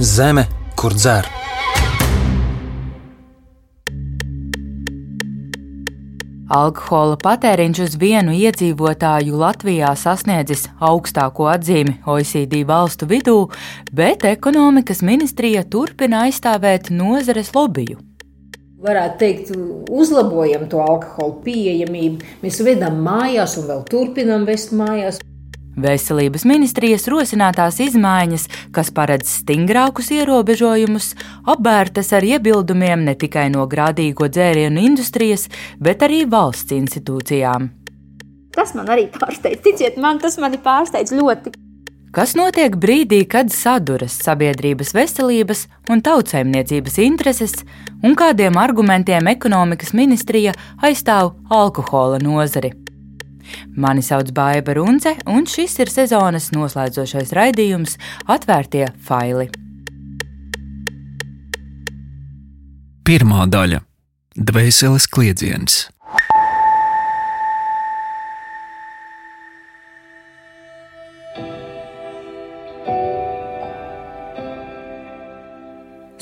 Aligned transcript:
Zeme, 0.00 0.46
kur 0.76 0.94
dzer. 0.96 1.26
Alkohola 6.52 7.18
patēriņš 7.20 7.80
uz 7.84 7.96
vienu 8.00 8.32
iedzīvotāju 8.32 9.36
Latvijā 9.36 9.92
sasniedzis 9.96 10.64
augstāko 10.80 11.50
atzīmi 11.52 11.98
OECD 12.08 12.62
valstu 12.68 13.08
vidū, 13.08 13.36
bet 13.92 14.24
ekonomikas 14.28 15.04
ministrija 15.04 15.64
turpina 15.68 16.24
aizstāvēt 16.26 16.88
nozares 16.90 17.52
lobiju. 17.54 18.00
Varētu 18.82 19.18
teikt, 19.20 19.52
uzlabojam 19.92 20.64
to 20.72 20.80
alkohola 20.80 21.36
pieejamību. 21.44 22.32
Mēs 22.42 22.64
vedam 22.64 22.96
mājās 23.04 23.58
un 23.60 23.68
vēl 23.68 23.84
turpinām 23.92 24.48
vest 24.48 24.72
mājās. 24.72 25.20
Veselības 25.72 26.44
ministrijas 26.44 27.06
rosinātās 27.08 27.78
izmaiņas, 27.80 28.44
kas 28.76 28.90
paredz 28.92 29.30
stingrākus 29.40 30.10
ierobežojumus, 30.12 31.14
apbērtas 31.48 32.12
ar 32.12 32.26
iebildumiem 32.28 33.06
ne 33.06 33.14
tikai 33.16 33.48
no 33.54 33.64
grādīgo 33.70 34.28
dzērienu 34.28 34.84
industrijas, 34.84 35.48
bet 35.80 36.04
arī 36.04 36.26
valsts 36.28 36.76
institūcijām. 36.76 37.70
Tas 38.52 38.74
man 38.76 38.92
arī 38.92 39.08
pārsteidz. 39.14 39.62
Ticiet 39.64 39.96
man, 39.96 40.20
tas 40.20 40.36
mani 40.36 40.60
pārsteidz 40.60 41.14
ļoti. 41.16 41.54
Kas 42.12 42.34
notiek 42.36 42.74
brīdī, 42.76 43.22
kad 43.24 43.48
saduras 43.48 44.18
sabiedrības 44.20 44.92
veselības 44.92 45.64
un 45.88 46.04
tautsēmniecības 46.04 47.00
intereses, 47.00 47.56
un 48.04 48.12
kādiem 48.20 48.60
argumentiem 48.60 49.32
ekonomikas 49.32 49.96
ministrija 49.96 50.52
aizstāv 50.84 51.32
alkohola 51.48 52.20
nozari? 52.20 52.74
Mani 53.76 54.02
sauc 54.02 54.32
Baiva 54.34 54.74
Runce, 54.76 55.16
un 55.26 55.46
šis 55.48 55.78
ir 55.82 55.92
sezonas 55.92 56.50
noslēdzošais 56.54 57.34
raidījums 57.36 57.98
Atvērtie 58.30 58.88
faili. 59.02 59.50
Pirmā 63.02 63.48
daļa- 63.50 63.82
Dvēseles 64.48 65.08
kliedziens. 65.10 65.88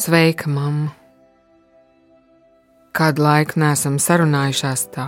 Sveika, 0.01 0.49
mamma! 0.49 0.95
Kādu 2.97 3.23
laiku 3.23 3.61
nesam 3.61 3.99
sarunājušās 4.01 4.87
tā 4.95 5.05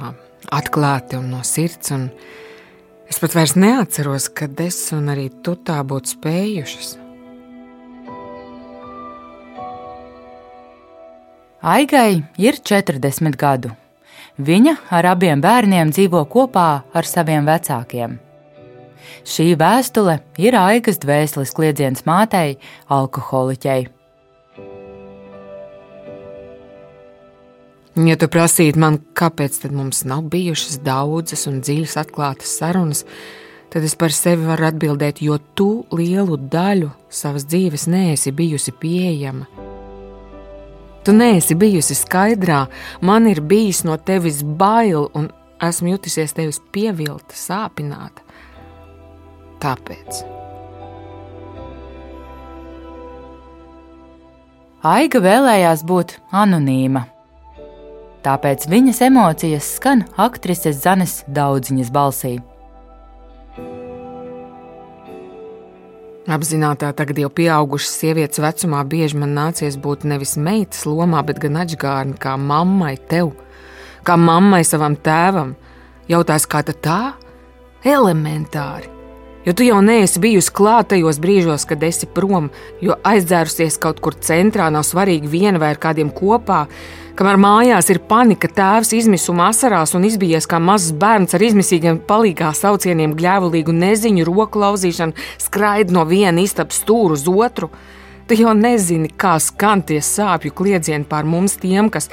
atklāti 0.51 1.19
un 1.19 1.31
no 1.33 1.43
sirds. 1.47 1.93
Un 1.95 2.09
es 3.11 3.21
pat 3.23 3.37
vairs 3.37 3.55
neatceros, 3.55 4.31
kad 4.33 4.59
es 4.61 4.81
un 4.97 5.13
arī 5.13 5.29
tu 5.45 5.55
tā 5.55 5.79
būtu 5.87 6.17
spējušas. 6.17 6.97
Aigai 11.63 12.25
ir 12.43 12.59
40 12.59 13.39
gadu. 13.39 13.71
Viņa 14.43 14.75
ar 14.91 15.13
abiem 15.13 15.39
bērniem 15.45 15.93
dzīvo 15.95 16.25
kopā 16.27 16.69
ar 16.91 17.07
saviem 17.07 17.47
vecākiem. 17.47 18.17
Šī 19.23 19.53
vēstule 19.61 20.19
ir 20.43 20.57
Aigas 20.59 20.99
dvēseles 20.99 21.53
kliedziens 21.55 22.03
mātei, 22.09 22.57
alkoholiķei. 22.91 24.02
Ja 27.93 28.15
tu 28.17 28.25
prasītu 28.33 28.81
man, 28.81 28.97
kāpēc 29.13 29.59
mums 29.69 30.07
nav 30.09 30.23
bijušas 30.33 30.79
daudzas 30.81 31.45
un 31.51 31.59
dziļas 31.61 31.99
atklātas 32.01 32.55
sarunas, 32.57 33.03
tad 33.69 33.85
es 33.85 33.93
par 34.01 34.15
sevi 34.17 34.49
varu 34.49 34.71
atbildēt, 34.71 35.21
jo 35.21 35.37
tu 35.53 35.85
lielu 35.93 36.39
daļu 36.41 36.89
savas 37.13 37.45
dzīves 37.45 37.85
neesi 37.93 38.33
bijusi 38.33 38.73
pieejama. 38.73 39.45
Tu 41.05 41.13
neesi 41.13 41.59
bijusi 41.59 41.99
skaidrā, 41.99 42.65
man 43.05 43.29
ir 43.29 43.43
bijis 43.45 43.83
no 43.85 43.99
tevis 44.01 44.41
bail, 44.41 45.11
un 45.13 45.29
esmu 45.61 45.93
jutusies 45.93 46.33
tevis 46.33 46.63
pievilta, 46.73 47.37
sāpināta. 47.37 48.25
Tāpēc. 49.61 50.25
Aiga 54.83 55.21
vēlējās 55.23 55.85
būt 55.87 56.17
anonīma, 56.35 57.05
tāpēc 58.23 58.69
viņas 58.71 59.03
emocijas 59.09 59.69
skan 59.77 60.05
aktrises 60.21 60.81
Zanes 60.85 61.21
daudziņas 61.27 61.93
balsī. 61.95 62.37
Apzināti, 66.31 66.87
tagad 66.95 67.19
jau 67.19 67.29
pieaugušas 67.35 67.97
sievietes 67.99 68.39
vecumā 68.39 68.85
bieži 68.87 69.19
man 69.19 69.35
nācies 69.35 69.75
būt 69.75 70.07
nevis 70.07 70.37
meitas 70.39 70.85
lomā, 70.87 71.25
bet 71.27 71.43
gan 71.43 71.59
atgādni 71.65 72.15
kā 72.15 72.37
mammai 72.39 72.95
tev, 73.11 73.33
kā 74.07 74.15
mammai 74.15 74.63
savam 74.63 74.95
tēvam. 74.95 75.57
Jautās, 76.07 76.47
kā 76.47 76.63
tā? 76.63 77.15
Elementāri. 77.83 78.87
Jo 79.43 79.53
tu 79.59 79.67
jau 79.67 79.81
neesi 79.83 80.21
bijusi 80.23 80.53
klāt 80.55 80.93
tajos 80.93 81.19
brīžos, 81.19 81.65
kad 81.67 81.83
esi 81.83 82.07
prom, 82.07 82.53
jo 82.79 82.95
aizdzērusies 83.03 83.81
kaut 83.83 83.99
kur 83.99 84.15
centrā, 84.15 84.69
nav 84.71 84.87
svarīgi 84.87 85.27
viena 85.27 85.59
vai 85.59 85.73
ar 85.75 85.81
kādiem 85.83 86.13
kopā, 86.15 86.69
Kamēr 87.13 87.37
mājās 87.37 87.91
ir 87.93 87.99
panika, 88.09 88.49
tēvs 88.49 88.95
izmisuma 88.97 89.51
asarās 89.51 89.91
un 89.93 90.07
izbijies 90.09 90.47
kā 90.49 90.57
mazs 90.57 90.95
bērns 90.97 91.35
ar 91.37 91.43
izmisīgiem 91.45 91.99
palīgā 92.09 92.55
saucieniem, 92.57 93.13
gļēvulīgu 93.19 93.75
neziņu, 93.77 94.25
roku 94.25 94.63
lauzīšanu, 94.63 95.13
skraid 95.45 95.93
no 95.93 96.07
viena 96.09 96.41
istabas 96.41 96.81
stūra 96.81 97.19
uz 97.19 97.27
otru. 97.29 97.69
Tu 98.31 98.39
jau 98.41 98.55
nezini, 98.57 99.11
kā 99.13 99.35
skan 99.45 99.83
tie 99.85 99.99
sāpju 100.01 100.55
kliedzieni 100.57 101.05
pār 101.11 101.29
mums, 101.29 101.59
tiem, 101.61 101.91
kas 101.93 102.09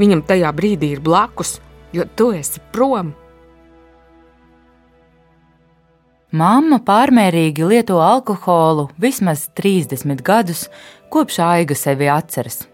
viņam 0.00 0.24
tajā 0.26 0.50
brīdī 0.56 0.96
ir 0.96 1.04
blakus, 1.04 1.60
jo 1.94 2.08
tu 2.18 2.32
esi 2.34 2.58
prom. 2.74 3.14
Māma 6.34 6.80
pārmērīgi 6.82 7.70
lieto 7.70 8.02
alkoholu 8.02 8.88
vismaz 8.98 9.46
30 9.54 10.26
gadus, 10.26 10.66
kopš 11.10 11.38
aiga 11.46 11.78
sevi 11.78 12.10
atceras. 12.10 12.64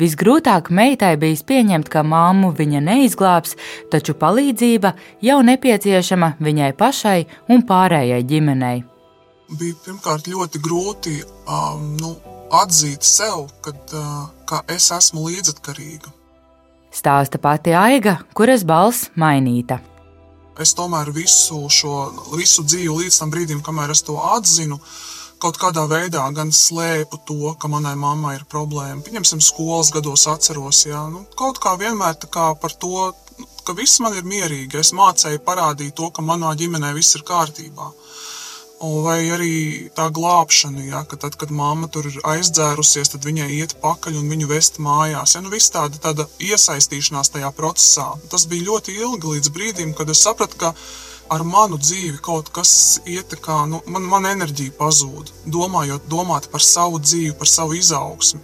Visgrūtāk 0.00 0.70
meitai 0.70 1.14
bija 1.20 1.42
pieņemt, 1.48 1.88
ka 1.92 2.02
māmu 2.06 2.52
viņa 2.56 2.82
neizglābs, 2.84 3.56
taču 3.92 4.16
palīdzība 4.18 4.92
jau 5.24 5.38
nepieciešama 5.46 6.36
viņai 6.40 6.72
pašai 6.76 7.18
un 7.52 7.64
pārējai 7.68 8.22
ģimenei. 8.32 8.84
Bija 9.56 9.78
pirmkārt 9.84 10.26
ļoti 10.26 10.60
grūti 10.62 11.16
um, 11.22 11.92
nu, 12.00 12.14
atzīt 12.62 13.06
sev, 13.06 13.46
kad, 13.62 13.78
uh, 13.94 14.26
ka 14.48 14.62
es 14.72 14.90
esmu 14.94 15.28
līdzatkarīga. 15.28 16.10
Stāsta 16.96 17.38
pati 17.42 17.74
Aiga, 17.76 18.18
kuras 18.34 18.64
balss 18.66 19.10
mainīta. 19.14 19.78
Es 20.58 20.72
tomēr 20.72 21.10
visu 21.12 21.66
šo 21.68 22.06
visu 22.32 22.64
dzīvi 22.64 23.02
līdz 23.02 23.20
tam 23.20 23.30
brīdim, 23.30 23.60
kamēr 23.62 23.92
es 23.92 24.00
to 24.06 24.16
atzinu, 24.32 24.80
uh, 24.80 25.16
kaut 25.42 25.58
kādā 25.60 25.84
veidā 25.90 26.24
gan 26.36 26.52
slēpu 26.54 27.20
to, 27.28 27.52
ka 27.60 27.68
manai 27.72 27.94
mammai 28.00 28.36
ir 28.38 28.46
problēma. 28.50 29.02
Pieņemsim, 29.06 29.42
skolas 29.44 29.92
gados 29.94 30.26
atceros, 30.32 30.86
jā, 30.88 31.02
nu, 31.12 31.24
kaut 31.38 31.60
kā 31.62 31.76
vienmēr 31.80 32.16
tā 32.22 32.30
kā 32.32 32.50
par 32.60 32.72
to, 32.72 33.12
ka 33.66 33.74
viss 33.76 34.00
man 34.00 34.16
ir 34.16 34.26
mierīgi. 34.28 34.80
Es 34.80 34.94
mācēju 34.96 35.44
parādīt 35.46 35.96
to, 35.98 36.10
ka 36.14 36.24
manā 36.24 36.54
ģimenē 36.58 36.94
viss 36.96 37.18
ir 37.18 37.26
kārtībā. 37.26 37.92
Vai 38.76 39.22
arī 39.32 39.52
tā 39.96 40.10
glābšana, 40.12 40.82
ja, 40.84 41.00
ka 41.08 41.16
tad, 41.20 41.38
kad 41.40 41.52
mamma 41.60 41.88
tur 41.88 42.10
ir 42.10 42.18
aizdzērusies, 42.28 43.14
tad 43.14 43.24
viņai 43.24 43.48
iet 43.56 43.72
pakaļ 43.80 44.18
un 44.20 44.28
viņu 44.28 44.50
vest 44.50 44.76
mājās. 44.84 45.32
Ja, 45.36 45.40
nu, 45.40 45.52
viss 45.52 45.72
tāda, 45.72 45.96
tāda 46.02 46.28
iesaistīšanās 46.44 47.32
tajā 47.32 47.50
procesā. 47.56 48.10
Tas 48.32 48.44
bija 48.50 48.68
ļoti 48.68 48.98
ilgi 49.00 49.32
līdz 49.36 49.52
brīdim, 49.56 49.96
kad 49.96 50.12
es 50.12 50.20
sapratu, 50.28 50.60
ka 50.60 50.74
ar 51.32 51.42
manu 51.46 51.78
dzīvi 51.80 52.20
kaut 52.22 52.50
kas 52.54 53.00
ietekā, 53.06 53.64
nu, 53.70 53.80
man, 53.90 54.06
man 54.10 54.28
enerģija 54.30 54.74
pazūd, 54.78 55.32
domājot 55.52 56.06
domāt 56.10 56.50
par 56.52 56.64
savu 56.64 57.00
dzīvi, 57.02 57.34
par 57.38 57.50
savu 57.50 57.76
izaugsmi. 57.78 58.40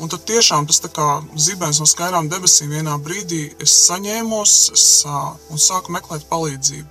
Un 0.00 0.08
tad 0.08 0.22
tiešām 0.28 0.64
tas 0.68 0.80
kā 0.80 1.08
zibens 1.36 1.80
no 1.80 1.86
skaidrām 1.88 2.30
debesīm 2.32 2.72
vienā 2.72 2.94
brīdī 3.04 3.50
es 3.60 3.74
saņēmos 3.88 4.54
es, 4.72 4.94
un 5.52 5.60
sāku 5.60 5.92
meklēt 5.92 6.24
palīdzību. 6.30 6.88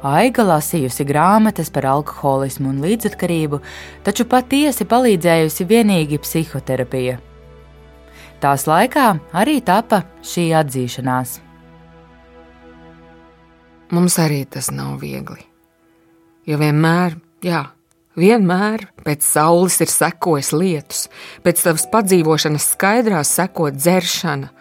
Aiga 0.00 0.46
lasījusi 0.48 1.04
grāmatas 1.04 1.68
par 1.68 1.84
alkoholismu 1.90 2.70
un 2.70 2.78
līdzatkarību, 2.80 3.60
taču 4.06 4.24
patiesi 4.24 4.86
palīdzējusi 4.88 5.66
vienīgi 5.68 6.22
psihoterapija. 6.24 7.18
Tās 8.40 8.64
laikā 8.64 9.10
arī 9.36 9.58
tapa 9.60 10.06
šī 10.24 10.46
atzīšanās. 10.56 11.49
Mums 13.90 14.20
arī 14.22 14.44
tas 14.46 14.70
nav 14.70 15.00
viegli. 15.02 15.42
Jo 16.46 16.60
vienmēr, 16.60 17.16
jā, 17.42 17.64
vienmēr 18.18 18.84
pēc 19.02 19.26
saules 19.26 19.80
ir 19.82 19.90
sekojis 19.90 20.52
lietus, 20.54 21.08
pēc 21.42 21.64
tavas 21.64 21.88
padzīvošanas 21.90 22.68
skaidrās 22.76 23.34
seko 23.40 23.72
dzeršana. 23.74 24.52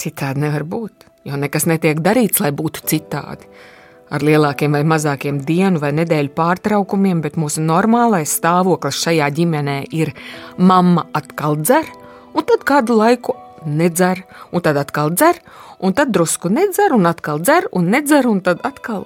Citādi 0.00 0.42
nevar 0.46 0.64
būt, 0.64 1.06
jo 1.28 1.36
nekas 1.38 1.68
netiek 1.70 2.00
darīts, 2.02 2.40
lai 2.40 2.52
būtu 2.56 2.86
citādi. 2.88 3.48
ar 4.14 4.22
lielākiem 4.22 4.76
vai 4.76 4.82
mazākiem 4.86 5.40
dienu 5.42 5.80
vai 5.82 5.90
nedēļu 5.96 6.30
pārtraukumiem, 6.36 7.22
bet 7.24 7.38
mūsu 7.40 7.64
normālais 7.64 8.30
stāvoklis 8.38 9.00
šajā 9.00 9.30
ģimenē 9.34 9.78
ir 9.90 10.12
mamma 10.58 11.06
atkal 11.12 11.56
dzer, 11.56 11.88
un 12.34 12.44
tad 12.46 12.62
kādu 12.68 12.94
laiku 13.00 13.34
nedzer, 13.66 14.24
un 14.52 14.62
tad 14.64 14.76
atkal 14.80 15.12
dzer, 15.14 15.40
un 15.80 15.94
tad 15.96 16.12
drusku 16.14 16.48
nedzer, 16.52 16.94
un 16.96 17.06
atkal 17.10 17.42
dzer, 17.42 17.68
un 17.72 17.90
nedzer, 17.90 18.28
un 18.30 18.40
tad 18.44 18.62
atkal. 18.66 19.04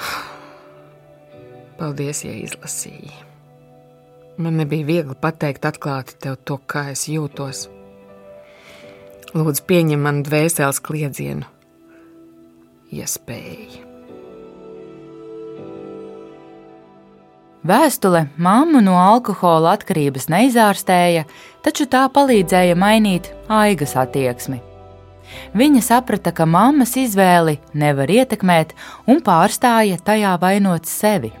Paldies, 1.78 2.24
ja 2.26 2.34
izlasīji. 2.34 3.14
Man 4.36 4.58
nebija 4.58 4.86
viegli 4.86 5.14
pateikt 5.14 5.66
atklāti 5.68 6.18
tev 6.18 6.40
to, 6.42 6.58
kā 6.66 6.88
es 6.92 7.06
jūtos. 7.10 7.68
Lūdzu, 9.34 9.62
pieņem 9.66 10.00
man 10.02 10.22
dvēseles 10.26 10.80
kliedzienu 10.82 11.46
ja 12.94 13.06
spēj. 13.10 13.83
Vēstule 17.64 18.26
mammu 18.36 18.82
no 18.84 18.98
alkohola 19.00 19.72
atkarības 19.78 20.28
neizārstēja, 20.32 21.24
taču 21.64 21.86
tā 21.88 22.04
palīdzēja 22.12 22.76
mainīt 22.76 23.30
aigas 23.48 23.96
attieksmi. 23.96 24.60
Viņa 25.56 25.80
saprata, 25.82 26.30
ka 26.36 26.44
mammas 26.46 26.94
izvēli 27.00 27.56
nevar 27.72 28.12
ietekmēt 28.12 28.76
un 29.08 29.24
pārstāja 29.24 29.98
tajā 30.04 30.36
vainot 30.42 30.86
sevi. 30.86 31.32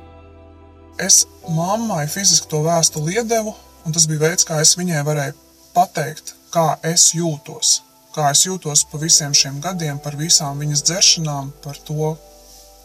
Es 0.98 1.24
mammai 1.50 2.06
fiziski 2.08 2.48
to 2.48 2.64
vēstuli 2.64 3.18
iedevu, 3.20 3.54
un 3.84 3.92
tas 3.92 4.08
bija 4.08 4.28
veids, 4.28 4.48
kā 4.48 4.62
es 4.64 4.78
viņai 4.80 5.04
varēju 5.04 5.36
pateikt, 5.76 6.38
kā 6.54 6.70
es 6.94 7.10
jūtos 7.18 7.82
kā 8.14 8.30
es 8.30 8.44
jūtos 8.46 8.84
pa 8.90 9.00
visiem 9.02 9.34
šiem 9.34 9.58
gadiem, 9.62 9.98
par 9.98 10.14
visām 10.18 10.60
viņas 10.62 10.84
dzeršanām, 10.86 11.50
par 11.64 11.80
to, 11.86 12.14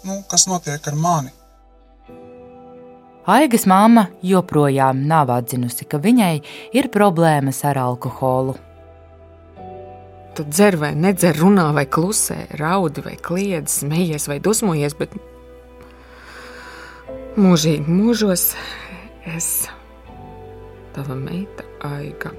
nu, 0.08 0.22
kas 0.32 0.48
notiek 0.50 0.88
ar 0.90 0.98
mani. 0.98 1.34
Aigas 3.30 3.68
māma 3.70 4.08
joprojām 4.26 5.04
nav 5.06 5.30
atzinusi, 5.30 5.86
ka 5.86 6.00
viņai 6.02 6.40
ir 6.74 6.90
problēmas 6.90 7.62
ar 7.68 7.78
alkoholu. 7.78 8.56
Tu 10.34 10.46
dzer 10.48 10.80
vai 10.82 10.94
nedzer, 10.98 11.38
runā 11.38 11.68
vai 11.76 11.86
klusē, 11.86 12.48
raudi 12.58 13.04
vai 13.06 13.18
kliedz, 13.22 13.82
smejies 13.84 14.26
vai 14.32 14.40
dusmojies, 14.42 14.96
bet 14.98 15.14
mūžīgi 17.38 17.86
mūžos 17.86 18.54
es, 19.36 19.50
tava 20.96 21.20
meita, 21.20 21.68
Aiga. 21.86 22.34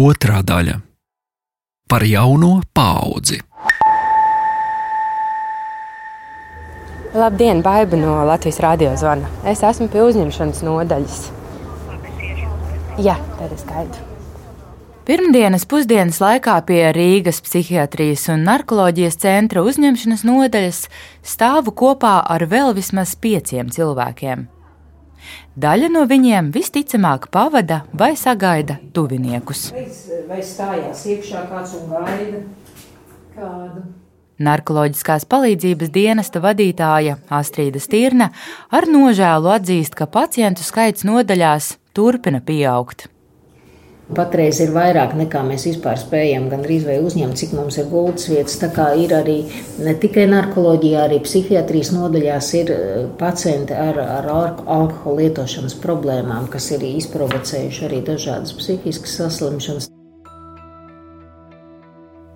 Otra 0.00 0.40
daļa- 0.42 0.80
par 1.88 2.02
jauno 2.02 2.60
paudzi. 2.72 3.38
Labdien, 7.14 7.62
Baiba 7.62 7.96
no 7.96 8.24
Latvijas 8.26 8.58
Rādio 8.58 8.96
zvana. 8.98 9.28
Es 9.46 9.62
esmu 9.62 9.86
pie 9.92 10.02
uzņemšanas 10.02 10.64
nodaļas. 10.66 11.20
Jā, 13.04 13.14
tad 13.38 13.52
es 13.54 13.62
gaidu. 13.68 14.00
Pirmdienas 15.04 15.66
pusdienas 15.68 16.18
laikā 16.24 16.56
pie 16.66 16.80
Rīgas 16.96 17.42
psihiatrijas 17.44 18.24
un 18.32 18.46
narkoloģijas 18.48 19.20
centra 19.20 19.62
uzņemšanas 19.68 20.24
nodaļas 20.24 20.80
stāvu 21.22 21.76
kopā 21.76 22.16
ar 22.24 22.46
vēl 22.48 22.72
vismaz 22.74 23.12
pieciem 23.20 23.68
cilvēkiem. 23.70 24.48
Daļa 25.54 25.90
no 25.94 26.04
viņiem 26.10 26.50
visticamāk 26.54 27.28
pavada 27.34 27.82
vai 27.92 28.14
sagaida 28.18 28.78
tuviniekus. 28.94 29.68
Vai, 30.28 30.40
stājās 30.42 31.04
iekšā 31.14 31.44
kāds 31.50 31.76
un 31.78 31.92
gaida 31.92 32.42
kādu? 33.36 33.84
Narkoloģiskās 34.44 35.28
palīdzības 35.30 35.92
dienesta 35.94 36.42
vadītāja 36.42 37.20
Astrīda 37.30 37.78
Stirna 37.78 38.32
ar 38.74 38.88
nožēlu 38.90 39.52
atzīst, 39.54 39.94
ka 39.94 40.10
pacientu 40.10 40.66
skaits 40.66 41.06
nodaļās 41.06 41.76
turpina 41.94 42.42
pieaugt. 42.42 43.06
Patreiz 44.04 44.58
ir 44.60 44.68
vairāk 44.74 45.14
nekā 45.16 45.40
mēs 45.46 45.62
vispār 45.64 45.96
spējam 45.96 46.50
gandrīz 46.52 46.82
vai 46.84 46.98
uzņemt, 47.00 47.38
cik 47.40 47.54
mums 47.56 47.78
ir 47.80 47.86
gultas 47.88 48.28
vietas. 48.28 48.58
Tā 48.60 48.68
kā 48.76 48.90
ir 49.00 49.14
arī 49.16 49.38
ne 49.80 49.94
tikai 49.96 50.26
narkoloģijā, 50.28 51.06
arī 51.06 51.22
psihiatrijas 51.24 51.94
nodaļās 51.96 52.50
ir 52.60 52.72
eh, 52.74 52.92
pacienti 53.16 53.72
ar, 53.72 53.96
ar 54.04 54.28
alkohola 54.28 55.22
lietošanas 55.22 55.78
problēmām, 55.80 56.50
kas 56.52 56.68
ir 56.76 56.84
izprovocējuši 56.90 57.88
arī 57.88 58.04
dažādas 58.04 58.52
psihiskas 58.60 59.16
saslimšanas. 59.22 59.88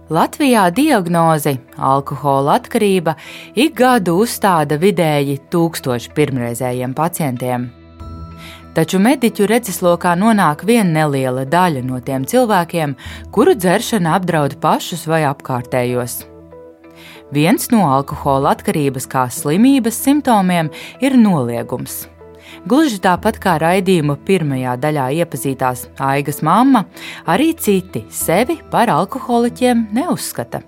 Latvijā 0.08 0.70
diagnozi 0.72 1.58
alkohola 1.76 2.56
atkarība 2.56 3.12
ik 3.52 3.76
gadu 3.76 4.22
uzstāda 4.22 4.80
vidēji 4.80 5.36
tūkstoši 5.52 6.16
pirmreizējiem 6.16 6.96
pacientiem. 6.96 7.68
Taču 8.78 9.00
mediķu 9.02 9.48
redzeslokā 9.50 10.12
nonāk 10.14 10.60
viena 10.62 11.00
neliela 11.00 11.42
daļa 11.50 11.80
no 11.82 11.96
tiem 11.98 12.22
cilvēkiem, 12.30 12.92
kuru 13.34 13.56
dzeršana 13.58 14.12
apdraud 14.14 14.54
pašus 14.62 15.02
vai 15.10 15.24
apkārtējos. 15.26 16.20
Viens 17.34 17.66
no 17.74 17.82
alkohola 17.90 18.54
atkarības 18.54 19.10
kā 19.10 19.26
slimības 19.34 19.98
simptomiem 20.06 20.70
ir 21.02 21.18
noliegums. 21.18 22.04
Gluži 22.70 23.02
tāpat 23.02 23.42
kā 23.42 23.58
raidījuma 23.58 24.14
pirmajā 24.22 24.78
daļā 24.78 25.10
iepazītās 25.24 25.88
Aigas 25.98 26.38
mamma, 26.46 26.86
arī 27.26 27.56
citi 27.58 28.06
sevi 28.14 28.60
par 28.70 28.94
alkoholiķiem 28.94 29.88
neuzskata. 29.98 30.62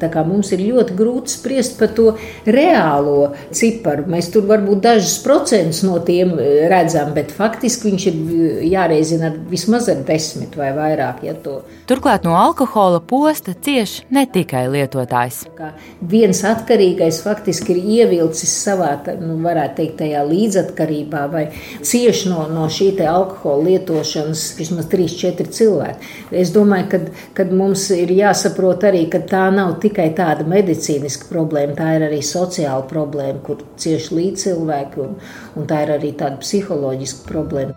Tā 0.00 0.10
kā 0.12 0.24
mums 0.26 0.52
ir 0.54 0.64
ļoti 0.64 0.96
grūti 0.98 1.34
spriest 1.34 1.78
par 1.80 1.92
to 1.96 2.14
reālo 2.46 3.30
ciparu. 3.54 4.06
Mēs 4.10 4.30
tur 4.34 4.46
varbūt 4.48 4.82
dažus 4.84 5.18
procentus 5.24 5.82
no 5.86 5.98
tiem 6.04 6.36
e, 6.38 6.48
redzam, 6.70 7.12
bet 7.16 7.32
faktiski 7.34 7.90
viņš 7.90 8.06
ir 8.10 8.16
e, 8.16 8.50
jāreizina 8.70 9.30
ar 9.30 9.38
vismaz 9.50 9.90
ar 9.92 10.02
desmit 10.08 10.56
vai 10.58 10.70
vairāk. 10.76 11.24
Ja 11.26 11.36
to. 11.36 11.60
Turklāt 11.90 12.24
no 12.26 12.36
alkohola 12.38 13.00
posta 13.04 13.54
cieš 13.54 14.00
ne 14.14 14.24
tikai 14.30 14.66
lietotājs. 14.72 15.42
Kā 15.58 15.72
viens 16.00 16.42
atkarīgais 16.46 17.20
faktiski 17.24 17.74
ir 17.74 17.82
ievilcis 18.00 18.52
savā, 18.64 18.92
nu, 19.20 19.36
varētu 19.44 19.80
teikt, 19.80 19.96
tajā 20.00 20.22
līdzatkarībā 20.26 21.24
vai 21.32 21.46
cieši 21.82 22.30
no, 22.32 22.46
no 22.52 22.68
šī 22.70 22.92
alkohola 23.06 23.68
lietošanas 23.68 24.44
vismaz 24.58 24.88
3-4 24.92 25.46
cilvēki. 25.56 26.10
Es 26.42 26.52
domāju, 26.54 27.02
ka, 27.36 27.46
mums 27.50 27.86
ir 27.94 28.12
jāsaprot 28.14 28.84
arī, 28.88 29.04
ka 29.12 29.22
tā 29.26 29.46
nav 29.54 29.76
tikai 29.82 29.89
tikai 29.90 30.10
tāda 30.16 30.46
medicīniska 30.48 31.28
problēma, 31.30 31.76
tā 31.78 31.92
ir 31.98 32.08
arī 32.08 32.22
sociāla 32.24 32.86
problēma, 32.90 33.42
kur 33.44 33.62
cieši 33.80 34.16
līdz 34.16 34.46
cilvēki, 34.46 35.04
un, 35.04 35.16
un 35.58 35.70
tā 35.70 35.84
ir 35.84 35.96
arī 35.98 36.14
tāda 36.16 36.40
psiholoģiska 36.40 37.26
problēma. 37.28 37.76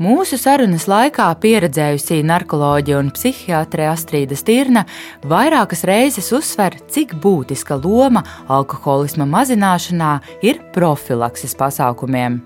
Mūsu 0.00 0.38
sarunas 0.40 0.86
laikā 0.88 1.26
pieredzējusī 1.42 2.22
narkoloģija 2.24 3.02
un 3.02 3.10
psihiatre 3.12 3.84
Astrīda 3.90 4.38
Stirna 4.38 4.86
vairākas 5.28 5.84
reizes 5.84 6.30
uzsver, 6.32 6.78
cik 6.88 7.12
būtiska 7.20 7.76
loma 7.82 8.24
alkoholisma 8.48 9.28
mazināšanā 9.28 10.14
ir 10.40 10.62
profilakses 10.72 11.52
pasākumiem. 11.52 12.40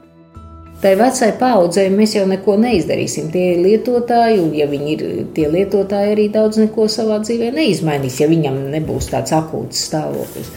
Tai 0.85 0.91
vecai 1.01 1.31
paudzei 1.41 1.87
mēs 1.89 2.13
jau 2.13 2.27
neko 2.29 2.59
neizdarīsim. 2.61 3.31
Tie 3.33 3.55
ir 3.55 3.61
lietotāji, 3.65 4.37
un 4.43 4.51
ja 4.53 4.67
viņi 4.69 4.91
ir 4.93 5.05
tie 5.33 5.47
lietotāji, 5.49 6.11
arī 6.13 6.27
daudz 6.33 6.59
neko 6.61 6.85
savā 6.93 7.23
dzīvē 7.23 7.55
neizmainīs, 7.57 8.19
ja 8.21 8.27
viņam 8.29 8.59
nebūs 8.75 9.09
tāds 9.09 9.33
akūts 9.33 9.81
stāvoklis. 9.89 10.51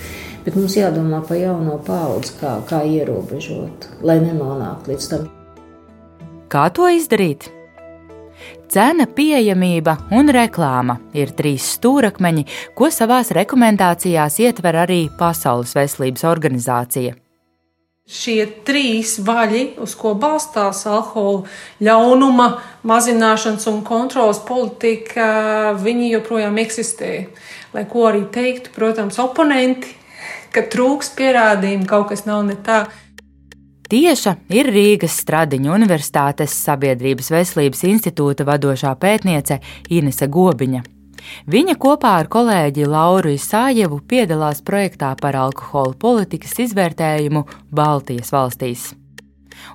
Bet 0.44 0.58
mums 0.60 0.76
jādomā 0.76 1.22
par 1.30 1.40
jauno 1.40 1.78
paudzi, 1.88 2.34
kā, 2.42 2.58
kā 2.68 2.82
ierobežot, 2.84 3.88
lai 4.04 4.18
nenonāktu 4.26 4.92
līdz 4.92 5.08
tam. 5.14 5.30
Kā 6.52 6.66
to 6.76 6.90
izdarīt? 6.92 7.48
Cena, 8.68 9.06
pieejamība 9.08 9.94
un 10.12 10.28
reklāma 10.36 10.98
ir 11.16 11.32
trīs 11.40 11.70
stūrakmeņi, 11.78 12.44
ko 12.76 12.92
savās 12.92 13.32
rekomendācijās 13.36 14.42
ietver 14.44 14.82
arī 14.84 15.00
Pasaules 15.16 15.72
veselības 15.80 16.28
organizācija. 16.28 17.16
Šie 18.08 18.46
trīs 18.64 19.18
vaļi, 19.20 19.74
uz 19.84 19.92
ko 20.00 20.14
balstās 20.16 20.86
alkohola 20.88 21.44
ļaunuma 21.84 22.46
mazināšanas 22.88 23.68
un 23.68 23.82
kontrolas 23.84 24.40
politika, 24.48 25.74
viņi 25.76 26.14
joprojām 26.14 26.56
eksistē. 26.64 27.12
Lai 27.76 27.84
ko 27.92 28.08
arī 28.08 28.24
teiktu, 28.32 28.72
protams, 28.72 29.20
oponenti, 29.20 29.92
ka 30.56 30.64
trūks 30.72 31.12
pierādījumu, 31.20 31.84
kaut 31.90 32.08
kas 32.14 32.24
nav 32.30 32.46
ne 32.48 32.56
tā. 32.64 32.86
Tieša 33.92 34.38
ir 34.56 34.72
Rīgas 34.72 35.20
Stradiņa 35.26 35.76
Universitātes 35.76 36.56
Sabiedrības 36.64 37.32
veselības 37.36 37.84
institūta 37.92 38.48
vadošā 38.48 38.96
pētniece 39.00 39.60
Inese 39.92 40.32
Gobiņa. 40.32 40.97
Viņa 41.48 41.76
kopā 41.80 42.18
ar 42.22 42.30
kolēģi 42.32 42.88
Lauru 42.88 43.34
Isājevu 43.36 44.02
piedalās 44.08 44.62
projektā 44.62 45.16
par 45.20 45.36
alkohola 45.36 45.96
politikas 46.00 46.58
izvērtējumu 46.68 47.46
Baltijas 47.72 48.32
valstīs. 48.32 48.94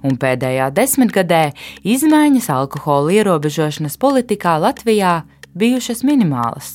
un 0.03 0.17
pēdējā 0.19 0.71
desmitgadē 0.75 1.43
izmaiņas 1.95 2.49
alkohola 2.55 3.13
ierobežošanas 3.19 3.99
politikā 4.01 4.57
Latvijā 4.63 5.23
bijušas 5.59 6.03
minimālas. 6.07 6.75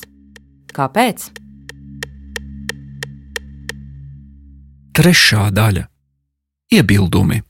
Kāpēc? 0.74 1.30
Trešā 4.98 5.50
daļa- 5.54 5.86
iebildumi. 6.76 7.47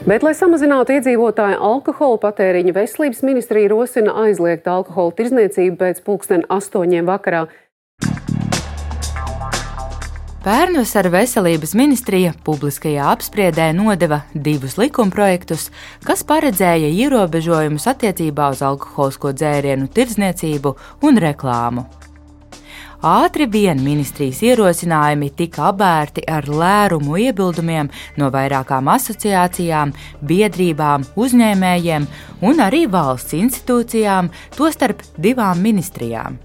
Bet, 0.00 0.22
lai 0.24 0.32
samazinātu 0.32 0.94
iedzīvotāju 0.96 1.58
alkohola 1.60 2.16
patēriņu, 2.22 2.72
veselības 2.72 3.18
ministrija 3.20 3.68
rosina 3.68 4.14
aizliegt 4.22 4.68
alkohola 4.70 5.12
tirzniecību 5.18 5.76
pēc 5.76 6.00
pulksten 6.06 6.46
astoņiem 6.48 7.04
vakarā. 7.04 7.42
Pērnvasar 10.40 11.10
veselības 11.12 11.74
ministrija 11.76 12.32
publiskajā 12.46 13.10
apspriedē 13.12 13.66
nodeva 13.76 14.22
divus 14.32 14.78
likumprojektus, 14.80 15.68
kas 16.08 16.24
paredzēja 16.24 16.88
ierobežojumus 16.96 17.84
attiecībā 17.92 18.48
uz 18.56 18.64
alkoholisko 18.64 19.34
dzērienu 19.36 19.92
tirdzniecību 19.92 20.78
un 21.04 21.20
reklāmu. 21.20 21.84
Ātri 23.00 23.46
vien 23.48 23.78
ministrijas 23.80 24.42
ierosinājumi 24.44 25.30
tika 25.32 25.70
abērti 25.70 26.20
ar 26.28 26.44
lērumu 26.44 27.14
iebildumiem 27.16 27.88
no 28.20 28.26
vairākām 28.28 28.90
asociācijām, 28.92 29.94
biedrībām, 30.20 31.06
uzņēmējiem 31.16 32.08
un 32.44 32.60
arī 32.60 32.82
valsts 32.92 33.32
institūcijām, 33.38 34.28
tostarp 34.52 35.00
divām 35.16 35.62
ministrijām. 35.64 36.36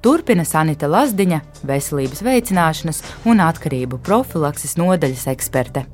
Turpina 0.00 0.46
Sanita 0.48 0.88
Lazdiņa, 0.88 1.42
veselības 1.68 2.24
veicināšanas 2.24 3.02
un 3.28 3.44
atkarību 3.44 4.00
profilakses 4.00 4.78
nodaļas 4.80 5.26
eksperte. 5.34 5.84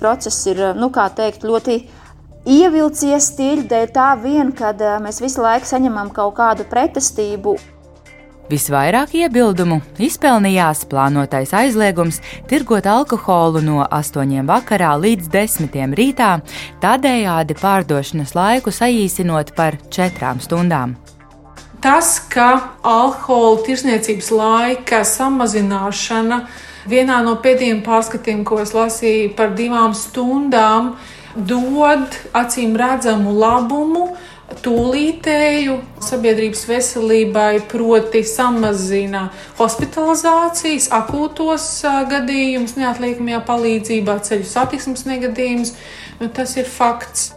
Process 0.00 0.48
ir 0.48 0.64
nu, 0.80 0.88
teikt, 0.88 1.44
ļoti 1.44 1.76
ievilcies 2.48 3.30
tīri 3.36 3.68
dēļ 3.68 3.86
tā 3.92 4.08
vien, 4.24 4.56
ka 4.56 4.72
eh, 4.72 4.96
mēs 5.04 5.20
visu 5.20 5.44
laiku 5.44 5.68
saņemam 5.68 6.08
kaut 6.16 6.38
kādu 6.40 6.64
pretestību. 6.72 7.58
Visvairāk 8.44 9.14
iebildumu 9.16 9.78
izpelnījās 10.04 10.82
plānotais 10.90 11.54
aizliegums 11.56 12.18
tirgot 12.50 12.84
alkoholu 12.84 13.62
no 13.64 13.78
8 13.88 14.44
vakarā 14.44 14.90
līdz 15.00 15.30
10 15.32 15.96
rītā, 15.96 16.28
tādējādi 16.82 17.56
pārdošanas 17.56 18.34
laiku 18.36 18.74
saīsinot 18.74 19.54
par 19.56 19.78
4 19.88 20.34
stundām. 20.44 20.92
Tas, 21.80 22.18
ka 22.28 22.76
alkohola 22.84 23.64
tirsniecības 23.64 24.28
laika 24.36 25.00
samazināšana 25.08 26.42
vienā 26.88 27.22
no 27.24 27.38
pēdējiem 27.40 27.80
pārskatiem, 27.84 28.44
ko 28.44 28.60
es 28.60 28.76
lasīju 28.76 29.32
par 29.40 29.56
divām 29.56 29.96
stundām, 29.96 30.94
dod 31.34 32.20
acīm 32.36 32.76
redzamu 32.76 33.32
labumu 33.40 34.06
tūlītēju 34.64 35.76
sabiedrības 36.04 36.64
veselībai, 36.68 37.62
proti, 37.70 38.24
samazina 38.28 39.28
hospitalizācijas, 39.58 40.90
akūtos 40.94 41.68
gadījumus, 42.10 42.76
neatliekamajā 42.80 43.40
palīdzībā, 43.48 44.18
ceļu 44.26 44.48
satiksmes 44.48 45.06
negadījumus. 45.08 45.74
Nu, 46.20 46.28
tas 46.32 46.56
ir 46.60 46.68
fakts. 46.70 47.32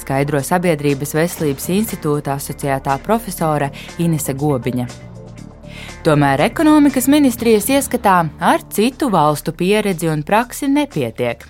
Skaidro 0.00 0.38
Sabiedrības 0.44 1.16
veselības 1.18 1.66
institūta 1.74 2.36
asociētā 2.38 2.94
profesore 3.02 3.72
Inese 4.02 4.36
Gobiņa. 4.38 4.86
Tomēr 6.06 6.44
ekonomikas 6.44 7.08
ministrijas 7.10 7.66
ieskatā 7.74 8.20
ar 8.38 8.62
citu 8.70 9.10
valstu 9.10 9.50
pieredzi 9.50 10.06
un 10.12 10.22
praksi 10.22 10.70
nepietiek. 10.70 11.42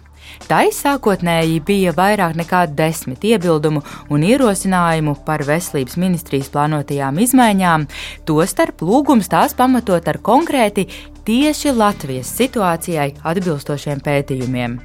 Tai 0.49 0.67
sākotnēji 0.75 1.63
bija 1.67 1.95
vairāk 1.97 2.37
nekā 2.39 2.67
desmit 2.79 3.25
iebildumu 3.27 3.83
un 4.11 4.27
ierosinājumu 4.27 5.17
par 5.27 5.47
veselības 5.47 5.97
ministrijas 6.01 6.53
plānotajām 6.55 7.23
izmaiņām, 7.25 7.89
tostarp 8.29 8.85
lūgums 8.87 9.31
tās 9.33 9.57
pamatot 9.59 10.09
ar 10.09 10.21
konkrēti 10.23 10.87
tieši 11.27 11.75
Latvijas 11.75 12.31
situācijai 12.39 13.13
atbilstošiem 13.27 14.05
pētījumiem. 14.05 14.79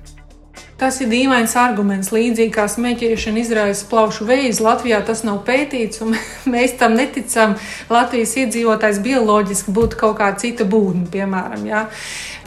Tas 0.82 0.98
ir 1.04 1.12
dīvains 1.12 1.54
arguments. 1.62 2.10
Līdzīgi 2.10 2.54
kā 2.56 2.66
smēķēšana 2.72 3.42
izraisa 3.44 3.86
plaušu 3.92 4.26
veidu, 4.26 4.64
Latvijā 4.66 4.98
tas 5.06 5.22
nav 5.28 5.44
pētīts, 5.46 6.02
un 6.02 6.16
mēs 6.54 6.74
tam 6.80 6.98
neticam. 6.98 7.54
Latvijas 7.92 8.34
iedzīvotājs 8.42 9.02
bioloģiski 9.06 9.76
būtu 9.78 10.00
kaut 10.02 10.18
kāda 10.20 10.42
cita 10.42 10.66
būtne, 10.66 11.06
piemēram. 11.14 11.66
Ja? 11.70 11.86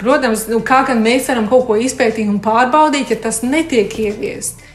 Protams, 0.01 0.49
nu, 0.51 0.59
kā 0.67 0.83
gan 0.89 1.03
mēs 1.05 1.31
varam 1.31 1.47
kaut 1.51 1.69
ko 1.69 1.79
izpētīt 1.79 2.27
un 2.31 2.43
pārbaudīt, 2.43 3.15
ja 3.15 3.21
tas 3.29 3.45
netiek 3.47 3.95
ieviests. 4.09 4.73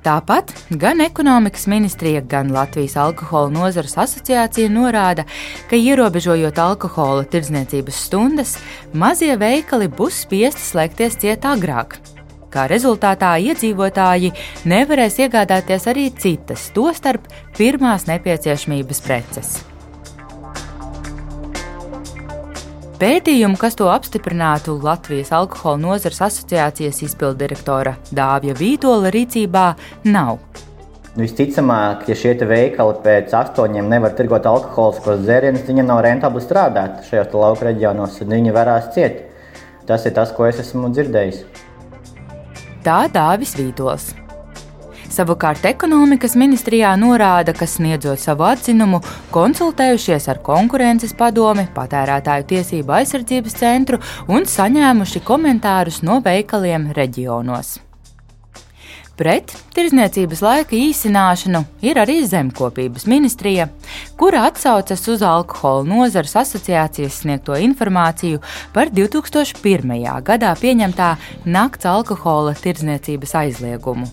Tāpat 0.00 0.54
gan 0.80 1.02
ekonomikas 1.04 1.66
ministrija, 1.68 2.22
gan 2.24 2.48
Latvijas 2.54 2.94
alkohola 2.96 3.52
nozares 3.52 3.98
asociācija 4.00 4.70
norāda, 4.72 5.26
ka 5.68 5.76
ierobežojot 5.76 6.56
alkohola 6.56 7.26
tirdzniecības 7.28 7.98
stundas, 8.06 8.54
mazie 8.96 9.36
veikali 9.36 9.90
būs 9.92 10.22
spiesti 10.24 10.64
slēgties 10.70 11.20
ciet 11.20 11.44
agrāk, 11.44 11.98
Kā 12.50 12.64
rezultātā 12.66 13.36
iedzīvotāji 13.38 14.32
nevarēs 14.66 15.20
iegādāties 15.22 15.84
arī 15.90 16.08
citas, 16.10 16.64
tostarp 16.74 17.28
pirmās 17.54 18.08
nepieciešamības 18.08 19.02
preces. 19.04 19.52
Pētījumu, 23.00 23.54
kas 23.56 23.78
to 23.78 23.86
apstiprinātu 23.88 24.74
Latvijas 24.82 25.30
alkohola 25.32 25.78
nozares 25.80 26.18
asociācijas 26.26 26.98
izpildirektora 27.06 27.94
Dāvija 28.10 28.58
Vītola 28.58 29.14
rīcībā, 29.14 29.64
nav. 30.10 30.42
Visticamāk, 31.14 32.04
ja 32.10 32.18
šie 32.18 32.34
veikali 32.50 32.98
pēc 33.06 33.32
astoņiem 33.38 33.88
nevar 33.94 34.18
tirgot 34.18 34.44
alkoholiskos 34.50 35.22
dzērienus, 35.22 35.64
viņiem 35.70 35.88
nav 35.88 36.02
rentabli 36.04 36.42
strādāt 36.44 37.06
šajos 37.06 37.32
lauku 37.38 37.70
reģionos, 37.70 38.20
un 38.20 38.36
viņi 38.36 38.58
varēs 38.58 38.92
ciet. 38.98 39.26
Tas 39.86 40.04
ir 40.06 40.18
tas, 40.18 40.34
ko 40.34 40.50
es 40.50 40.60
esmu 40.60 40.90
dzirdējis. 40.92 41.44
Tā 42.84 43.04
Dāvis 43.12 43.52
Vītols. 43.58 44.14
Savukārt 45.10 45.66
ekonomikas 45.66 46.36
ministrijā 46.38 46.92
norāda, 46.96 47.52
ka 47.52 47.66
sniedzot 47.66 48.22
savu 48.22 48.46
atzinumu, 48.46 49.02
konsultējušies 49.34 50.30
ar 50.30 50.40
konkurences 50.46 51.12
padomi, 51.18 51.66
patērētāju 51.74 52.48
tiesību 52.54 52.96
aizsardzības 53.00 53.60
centru 53.60 54.00
un 54.30 54.46
saņēmuši 54.48 55.26
komentārus 55.26 56.00
no 56.06 56.22
veikaliem 56.24 56.92
reģionos. 56.96 57.80
Pret 59.20 59.52
tirzniecības 59.76 60.40
laika 60.40 60.72
īsināšanu 60.72 61.60
ir 61.84 61.98
arī 62.00 62.22
zemkopības 62.24 63.04
ministrija, 63.04 63.66
kura 64.16 64.46
atsaucas 64.48 65.04
uz 65.12 65.20
alkohola 65.20 65.84
nozares 65.84 66.32
asociācijas 66.40 67.18
sniegto 67.20 67.58
informāciju 67.60 68.40
par 68.72 68.88
2001. 68.88 69.92
gadā 70.24 70.54
pieņemtā 70.62 71.10
nakts 71.44 71.90
alkohola 71.92 72.56
tirzniecības 72.64 73.36
aizliegumu. 73.44 74.08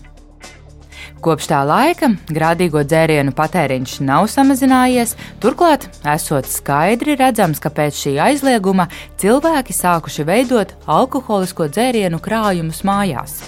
Kopš 1.24 1.48
tā 1.54 1.64
laika 1.64 2.12
grādīgo 2.28 2.84
dzērienu 2.84 3.32
patēriņš 3.32 3.98
nav 4.04 4.28
samazinājies, 4.28 5.16
turklāt 5.40 5.88
esot 6.04 6.52
skaidri 6.52 7.16
redzams, 7.16 7.64
ka 7.64 7.72
pēc 7.72 8.04
šī 8.04 8.18
aizlieguma 8.28 8.90
cilvēki 9.16 9.72
sākuši 9.72 10.28
veidot 10.28 10.76
alkoholisko 10.84 11.72
dzērienu 11.72 12.20
krājumus 12.20 12.84
mājās 12.84 13.40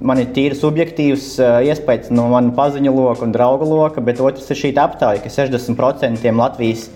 man 0.00 0.20
ir 0.20 0.30
tīri 0.34 0.56
subjektīvs 0.56 1.34
iespējas 1.68 2.10
no 2.14 2.28
manas 2.32 2.56
paziņu 2.56 2.94
loka 2.94 3.26
un 3.26 3.34
draugu 3.36 3.68
loka, 3.68 4.02
bet 4.04 4.22
otrs 4.24 4.48
ir 4.50 4.60
šī 4.62 4.72
aptaujā, 4.80 5.22
ka 5.24 5.32
60% 5.32 6.32
Latvijas 6.40 6.88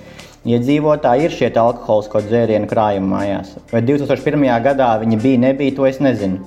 iedzīvotāji 0.44 1.28
ir 1.28 1.36
šie 1.36 1.52
alkoholisko 1.52 2.24
dzērienu 2.24 2.68
krājumi 2.70 3.12
mājās. 3.12 3.54
Vai 3.72 3.84
2001. 3.84 4.48
gadā 4.64 4.90
viņi 5.04 5.20
bija, 5.20 5.44
nebija, 5.48 5.76
to 5.76 5.88
es 5.88 6.02
nezinu. 6.04 6.42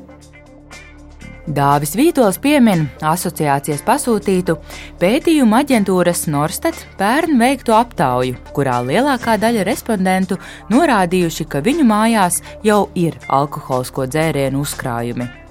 Dāvis 1.48 1.94
Vītols 1.96 2.42
piemin 2.44 2.90
asociācijas 3.00 3.80
pasūtītu 3.88 4.58
pētījumu 5.00 5.56
aģentūras 5.62 6.26
Norstat 6.28 6.82
pērn 7.00 7.40
veikto 7.40 7.78
aptauju, 7.78 8.36
kurā 8.52 8.82
lielākā 8.84 9.38
daļa 9.40 9.64
respondentu 9.70 10.42
norādījuši, 10.74 11.48
ka 11.48 11.64
viņu 11.64 11.88
mājās 11.88 12.44
jau 12.68 12.90
ir 13.00 13.16
alkoholisko 13.32 14.12
dzērienu 14.12 14.68
uzkrājumi 14.68 15.47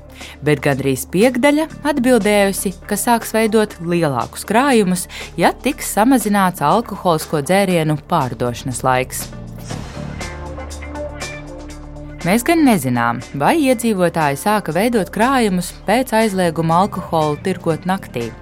bet 0.46 0.62
gandrīz 0.64 1.06
piekdaļa 1.12 1.68
atbildējusi, 1.86 2.74
ka 2.88 2.98
sāks 3.00 3.34
veidot 3.36 3.78
lielākus 3.80 4.46
krājumus, 4.48 5.06
ja 5.40 5.52
tiks 5.52 5.90
samazināts 5.96 6.64
alkoholisko 6.64 7.42
dzērienu 7.46 7.98
pārdošanas 8.10 8.84
laiks. 8.86 9.26
Mēs 12.26 12.42
gan 12.42 12.64
nezinām, 12.66 13.20
vai 13.38 13.52
iedzīvotāji 13.68 14.40
sāka 14.40 14.72
veidot 14.74 15.12
krājumus 15.14 15.68
pēc 15.86 16.10
aizlieguma 16.24 16.80
alkoholu 16.82 17.38
tirgot 17.44 17.86
naktī. 17.86 18.32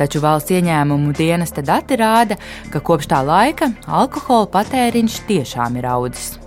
Taču 0.00 0.22
valsts 0.24 0.54
ieņēmumu 0.56 1.12
dienesta 1.18 1.60
dati 1.60 1.98
rāda, 2.00 2.38
ka 2.72 2.80
kopš 2.80 3.10
tā 3.12 3.20
laika 3.20 3.74
alkohola 3.84 4.48
patēriņš 4.54 5.18
tiešām 5.28 5.76
ir 5.76 5.90
audzis. 5.92 6.38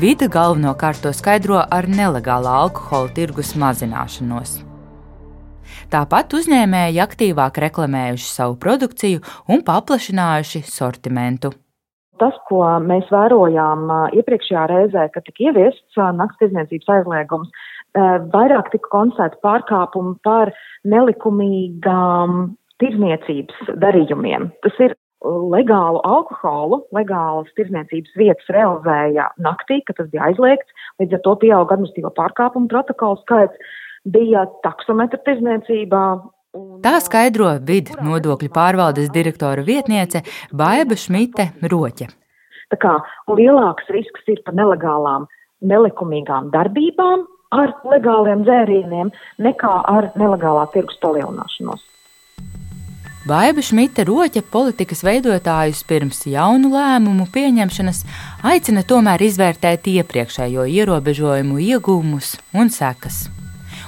Vide 0.00 0.28
galvenokārt 0.32 1.02
to 1.04 1.12
skaidro 1.16 1.60
ar 1.60 1.88
nelegālā 1.90 2.54
alkohola 2.64 3.12
tirgus 3.16 3.54
mazināšanos. 3.58 4.58
Tāpat 5.92 6.34
uzņēmēji 6.36 7.00
aktīvāk 7.00 7.62
reklamējuši 7.64 8.28
savu 8.28 8.58
produkciju 8.60 9.22
un 9.48 9.64
paplašinājuši 9.64 10.62
sortimentu. 10.68 11.54
Tas, 12.18 12.34
ko 12.50 12.64
mēs 12.82 13.06
vērojām 13.14 13.86
iepriekšējā 14.18 14.64
reizē, 14.72 15.04
kad 15.14 15.24
tika 15.28 15.48
ieviests 15.48 16.00
naktas 16.18 16.40
tirdzniecības 16.42 16.90
aizliegums, 16.96 17.52
vairāk 18.34 18.72
tika 18.74 18.90
konstatēti 18.92 19.38
pārkāpumi 19.46 20.16
par 20.26 20.50
nelikumīgām 20.84 22.40
tirdzniecības 22.82 23.70
darījumiem. 23.84 24.50
Tas 24.66 24.82
ir 24.82 24.96
legālu 25.26 26.00
alkoholu, 26.06 26.84
legālas 26.94 27.50
tirdzniecības 27.58 28.14
vietas 28.18 28.50
realizēja 28.54 29.28
naktī, 29.42 29.80
kad 29.86 29.98
tas 29.98 30.10
bija 30.12 30.30
aizliegts, 30.30 30.88
līdz 31.02 31.18
ar 31.18 31.22
to 31.26 31.36
pieauga 31.42 31.74
administratīvo 31.74 32.14
pārkāpumu 32.18 32.70
protokolu 32.70 33.18
skaits, 33.24 33.70
bija 34.06 34.46
taksometra 34.66 35.20
tirdzniecībā, 35.26 36.04
Tā 36.82 36.94
skaidro 37.04 37.50
vidu 37.68 37.92
nodokļu 38.00 38.48
pārvaldes 38.54 39.10
direktora 39.12 39.60
vietniece 39.66 40.22
Baiva 40.48 40.96
Šmite 40.96 41.50
Roķe. 41.70 42.08
Tā 42.72 42.78
kā 42.80 42.94
lielāks 43.28 43.90
risks 43.92 44.32
ir 44.32 44.40
par 44.46 44.56
nelegālām, 44.56 45.26
nelikumīgām 45.60 46.48
darbībām 46.54 47.26
ar 47.56 47.74
legāliem 47.92 48.46
dzērieniem 48.48 49.12
nekā 49.44 49.74
ar 49.92 50.10
nelegālā 50.20 50.66
tirgus 50.72 50.98
palielināšanos. 51.04 51.84
Baiva 53.28 53.60
Šmita 53.60 54.06
Roķa 54.08 54.40
politikas 54.48 55.02
veidotājus 55.04 55.82
pirms 55.84 56.22
jaunu 56.30 56.70
lēmumu 56.72 57.26
pieņemšanas 57.34 57.98
aicina 58.48 58.80
tomēr 58.88 59.20
izvērtēt 59.26 59.90
iepriekšējo 59.92 60.64
ierobežojumu 60.72 61.58
iegūmus 61.66 62.30
un 62.56 62.72
sekas. 62.72 63.26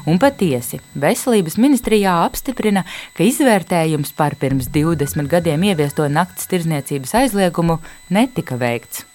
Un 0.04 0.20
patiesi, 0.20 0.82
Veselības 0.92 1.56
ministrijā 1.62 2.18
apstiprina, 2.26 2.85
ka 3.16 3.25
izvērtējums 3.25 4.12
par 4.18 4.37
pirms 4.37 4.68
20 4.76 5.30
gadiem 5.32 5.64
ieviesto 5.73 6.04
naktas 6.12 6.50
tirzniecības 6.50 7.16
aizliegumu 7.23 7.78
netika 8.12 8.61
veikts. 8.61 9.06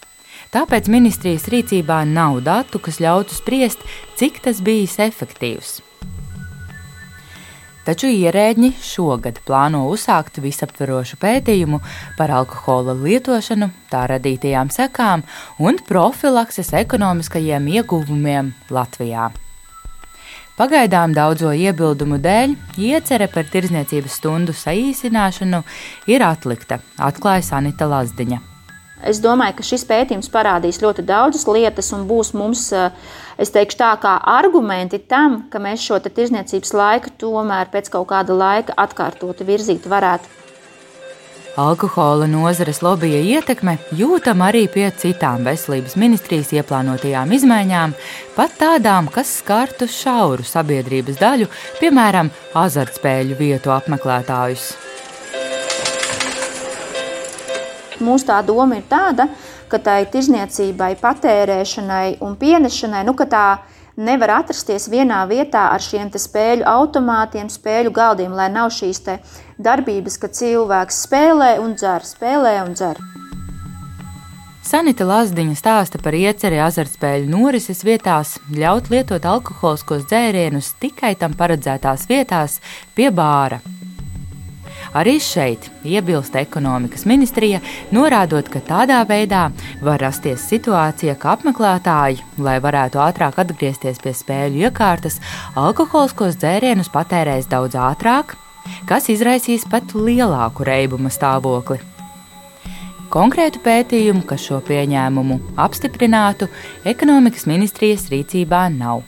Tāpēc 0.56 0.90
ministrijas 0.90 1.52
rīcībā 1.54 2.02
nav 2.10 2.42
datu, 2.48 2.82
kas 2.82 2.98
ļautu 3.04 3.38
spriest, 3.38 3.86
cik 4.18 4.42
tas 4.48 4.66
bijis 4.66 4.98
efektīvs. 5.06 5.84
Taču 7.86 8.10
ierēģi 8.10 8.72
šogad 8.82 9.38
plāno 9.46 9.84
uzsākt 9.92 10.40
visaptverošu 10.42 11.20
pētījumu 11.22 11.78
par 12.18 12.32
alkohola 12.34 12.96
lietošanu, 12.98 13.68
tā 13.92 14.08
radītajām 14.10 14.72
sekām 14.74 15.22
un 15.62 15.78
profilakses 15.86 16.74
ekonomiskajiem 16.82 17.68
ieguvumiem 17.76 18.56
Latvijā. 18.74 19.30
Pagaidām 20.58 21.14
daudzo 21.14 21.52
iebildumu 21.54 22.18
dēļ 22.26 22.58
iecerē 22.80 23.30
par 23.30 23.46
tirzniecības 23.54 24.18
stundu 24.18 24.56
saīsināšanu 24.56 25.62
ir 26.10 26.26
atlikta, 26.26 26.82
atklāja 26.98 27.46
Sanita 27.52 27.86
Lazdiņa. 27.92 28.55
Es 29.04 29.20
domāju, 29.20 29.58
ka 29.58 29.66
šis 29.68 29.84
pētījums 29.90 30.32
parādīs 30.32 30.80
ļoti 30.80 31.04
daudzas 31.06 31.44
lietas 31.50 31.92
un 31.96 32.06
būs 32.08 32.32
mums, 32.38 32.70
es 33.38 33.52
teikšu, 33.52 33.78
tā 33.82 33.92
kā 34.00 34.16
argumenti 34.32 35.02
tam, 35.04 35.44
ka 35.52 35.60
mēs 35.60 35.84
šo 35.84 36.00
tirzniecības 36.06 36.72
laiku 36.74 37.12
tomēr 37.20 37.70
pēc 37.74 37.92
kaut 37.92 38.08
kāda 38.14 38.38
laika 38.38 38.78
atkārtoti 38.86 39.48
virzīt 39.48 39.90
varētu. 39.92 40.32
Alkohola 41.56 42.26
nozares 42.28 42.82
lobija 42.84 43.22
ietekme 43.24 43.78
jūtama 43.96 44.50
arī 44.50 44.66
pie 44.72 44.90
citām 45.00 45.46
veselības 45.48 45.96
ministrijas 45.96 46.52
ieplānotajām 46.52 47.32
izmaiņām, 47.38 47.94
pat 48.36 48.58
tādām, 48.60 49.08
kas 49.08 49.38
skartu 49.40 49.88
šauru 49.88 50.44
sabiedrības 50.44 51.22
daļu, 51.22 51.48
piemēram, 51.80 52.32
azartspēļu 52.60 53.40
vietu 53.40 53.72
apmeklētājus. 53.72 54.74
Mūsu 58.04 58.28
tā 58.28 58.42
doma 58.46 58.80
ir 58.80 58.86
tāda, 58.90 59.30
ka 59.72 59.80
tai 59.80 60.04
tirzniecībai, 60.12 60.96
patērēšanai 61.02 62.18
un 62.26 62.36
pienešanai, 62.40 63.06
nu, 63.08 63.16
ka 63.18 63.28
tā 63.30 63.48
nevar 63.96 64.42
atrasties 64.42 64.90
vienā 64.92 65.22
vietā 65.30 65.70
ar 65.72 65.84
šiem 65.84 66.12
spēļu 66.12 66.68
automātiem, 66.68 67.50
spēļu 67.50 67.94
galdiem, 67.96 68.34
lai 68.36 68.50
nav 68.52 68.72
šīs 68.76 69.04
darbības, 69.58 70.18
ka 70.20 70.28
cilvēks 70.28 71.06
spēlē 71.08 71.56
un 71.64 71.76
dzer, 71.80 72.04
spēlē 72.04 72.58
un 72.66 72.76
dzer. 72.76 73.00
Sanita 74.66 75.06
Lazdiņa 75.06 75.56
stāsta 75.60 76.00
par 76.02 76.16
ieceri 76.18 76.58
azartspēļu 76.66 77.30
norises 77.30 77.84
vietās 77.86 78.40
ļaut 78.50 78.90
lietot 78.90 79.28
alkoholiskos 79.30 80.08
dzērienus 80.10 80.74
tikai 80.82 81.14
tam 81.22 81.38
paredzētās 81.38 82.08
vietās 82.10 82.58
pie 82.98 83.12
bāra. 83.14 83.62
Arī 84.96 85.18
šeit 85.20 85.66
iebilst 85.84 86.38
ekonomikas 86.40 87.04
ministrija, 87.10 87.60
norādot, 87.92 88.48
ka 88.48 88.62
tādā 88.64 89.02
veidā 89.08 89.50
var 89.84 90.00
rasties 90.00 90.46
situācija, 90.48 91.18
ka 91.20 91.34
apmeklētāji, 91.36 92.22
lai 92.40 92.56
varētu 92.64 93.02
ātrāk 93.04 93.42
atgriezties 93.44 94.00
pie 94.00 94.14
spēļu 94.16 94.64
iekārtas, 94.70 95.20
alkoholiskos 95.60 96.40
dzērienus 96.40 96.92
patērēs 96.94 97.50
daudz 97.52 97.76
ātrāk, 97.76 98.38
kas 98.88 99.10
izraisīs 99.12 99.68
pat 99.68 99.92
lielāku 99.98 100.64
reibuma 100.64 101.12
stāvokli. 101.12 101.82
Konkrētu 103.12 103.60
pētījumu, 103.68 104.24
kas 104.28 104.48
šo 104.48 104.62
pieņēmumu 104.64 105.38
apstiprinātu, 105.60 106.48
ekonomikas 106.88 107.46
ministrijas 107.52 108.08
rīcībā 108.12 108.66
nav. 108.74 109.04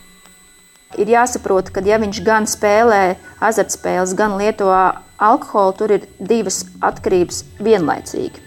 Ir 0.96 1.10
jāsaprot, 1.12 1.68
ka 1.72 1.82
ja 1.84 1.98
viņš 2.00 2.20
gan 2.24 2.46
spēlē 2.48 3.02
azartspēles, 3.40 4.14
gan 4.18 4.36
lieto 4.38 4.70
alkoholu, 4.72 5.76
tur 5.78 5.94
ir 5.98 6.08
divas 6.18 6.64
atkarības 6.84 7.44
vienlaicīgi. 7.62 8.44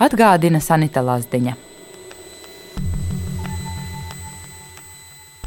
Atgādina 0.00 0.62
Sanita 0.64 1.02
Lazdiņa. 1.04 1.56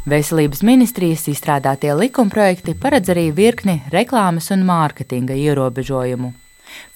Veselības 0.04 0.60
ministrijas 0.60 1.24
izstrādātie 1.32 1.94
likumprojekti 1.96 2.74
paredz 2.76 3.08
arī 3.14 3.30
virkni 3.32 3.78
reklāmas 3.92 4.50
un 4.52 4.66
mārketinga 4.68 5.32
ierobežojumu. 5.32 6.34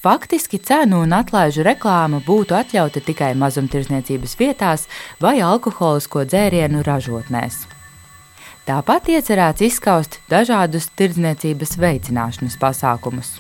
Faktiski 0.05 0.59
cenu 0.59 1.01
un 1.07 1.15
atlaižu 1.17 1.65
reklāma 1.65 2.21
būtu 2.27 2.57
atļauta 2.59 3.01
tikai 3.07 3.33
mazumtirdzniecības 3.41 4.37
vietās 4.41 4.87
vai 5.25 5.39
alkoholisko 5.41 6.27
dzērienu 6.29 6.85
ražotnēs. 6.85 7.78
Tāpat 8.69 9.07
iecerēts 9.09 9.63
izskaust 9.65 10.19
dažādus 10.29 10.91
tirdzniecības 10.93 11.71
veicināšanas 11.81 12.59
pasākumus. 12.61 13.31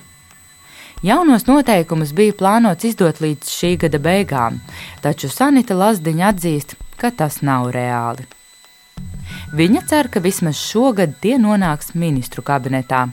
Jaunos 1.05 1.45
noteikumus 1.45 2.15
bija 2.17 2.33
plānots 2.39 2.89
izdot 2.89 3.21
līdz 3.21 3.51
šī 3.53 3.75
gada 3.83 4.01
beigām, 4.01 4.57
taču 5.05 5.29
Sanita 5.29 5.77
Lazdiņa 5.77 6.33
atzīst, 6.33 6.75
ka 6.97 7.13
tas 7.13 7.43
nav 7.45 7.69
reāli. 7.77 8.25
Viņa 9.53 9.85
cer, 9.93 10.09
ka 10.09 10.25
vismaz 10.25 10.57
šogad 10.65 11.19
tie 11.21 11.37
nonāks 11.37 11.93
ministru 11.93 12.41
kabinetā. 12.41 13.05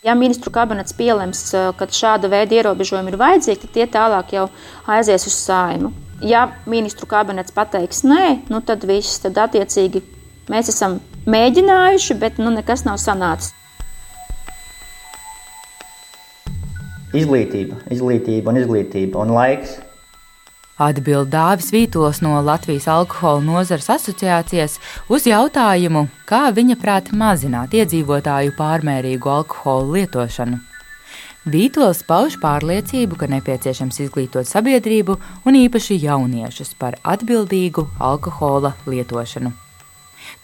Ja 0.00 0.16
ministru 0.16 0.48
kabinets 0.48 0.96
pielems, 0.96 1.50
ka 1.76 1.92
šāda 1.92 2.32
veida 2.32 2.56
ierobežojumi 2.56 3.12
ir 3.12 3.20
vajadzīgi, 3.20 3.66
tad 3.66 3.76
tie 3.76 3.90
tālāk 4.00 4.32
jau 4.40 4.48
aizies 4.96 5.28
uz 5.28 5.36
saimu. 5.44 5.92
Ja 6.24 6.48
ministru 6.64 7.04
kabinets 7.04 7.52
pateiks 7.52 8.00
nē, 8.08 8.46
nu 8.48 8.64
tad 8.64 8.88
viss, 8.88 9.20
tad 9.20 9.36
attiecīgi 9.44 10.00
mēs 10.48 10.72
esam 10.72 11.02
mēģinājuši, 11.26 12.16
bet 12.20 12.40
nu, 12.42 12.52
nekas 12.54 12.84
nav 12.88 13.00
sanācis. 13.02 13.54
Izglītība, 17.14 17.78
izglītība 17.94 18.50
un 18.50 18.58
izglītība 18.58 19.22
un 19.22 19.34
laiks. 19.36 19.76
Atbild 20.82 21.28
Dāvis 21.30 21.68
Vītols 21.70 22.18
no 22.24 22.34
Latvijas 22.42 22.88
alkohola 22.90 23.38
nozares 23.46 23.86
asociācijas 23.94 24.80
uz 25.06 25.28
jautājumu, 25.30 26.08
kā 26.26 26.48
viņa 26.50 26.76
prāt 26.82 27.12
mazināt 27.14 27.76
iedzīvotāju 27.78 28.56
pārmērīgu 28.58 29.30
alkohola 29.30 30.00
lietošanu. 30.00 30.58
Vītols 31.46 32.02
pauž 32.08 32.40
pārliecību, 32.42 33.20
ka 33.20 33.30
nepieciešams 33.30 34.00
izglītot 34.08 34.50
sabiedrību 34.50 35.20
un 35.46 35.60
īpaši 35.62 36.00
jauniešus 36.08 36.74
par 36.80 36.98
atbildīgu 37.04 37.86
alkohola 38.02 38.74
lietošanu. 38.88 39.63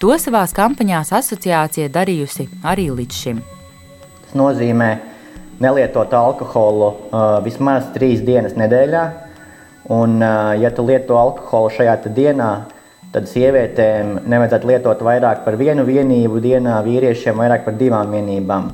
To 0.01 0.15
savā 0.17 0.47
kampaņā 0.57 1.03
asociācija 1.05 1.91
darījusi 1.93 2.47
arī 2.65 2.87
līdz 2.89 3.17
šim. 3.23 3.43
Tas 4.25 4.37
nozīmē 4.39 4.89
nelietot 5.61 6.15
alkoholu 6.17 6.87
uh, 6.89 7.27
vismaz 7.45 7.91
trīs 7.93 8.23
dienas 8.25 8.57
nedēļā. 8.57 9.05
Un, 9.93 10.17
uh, 10.23 10.55
ja 10.57 10.71
tu 10.73 10.87
lieto 10.89 11.19
alkoholu 11.21 11.75
šajā 11.77 11.99
dienā, 12.17 12.51
tad 13.13 13.29
sievietēm 13.29 14.23
nevajadzētu 14.25 14.71
lietot 14.73 15.03
vairāk 15.05 15.45
par 15.45 15.61
vienu 15.61 15.85
vienību 15.85 16.41
dienā, 16.41 16.79
vīriešiem 16.87 17.37
vairāk 17.37 17.67
par 17.69 17.77
divām 17.77 18.17
vienībām. 18.17 18.71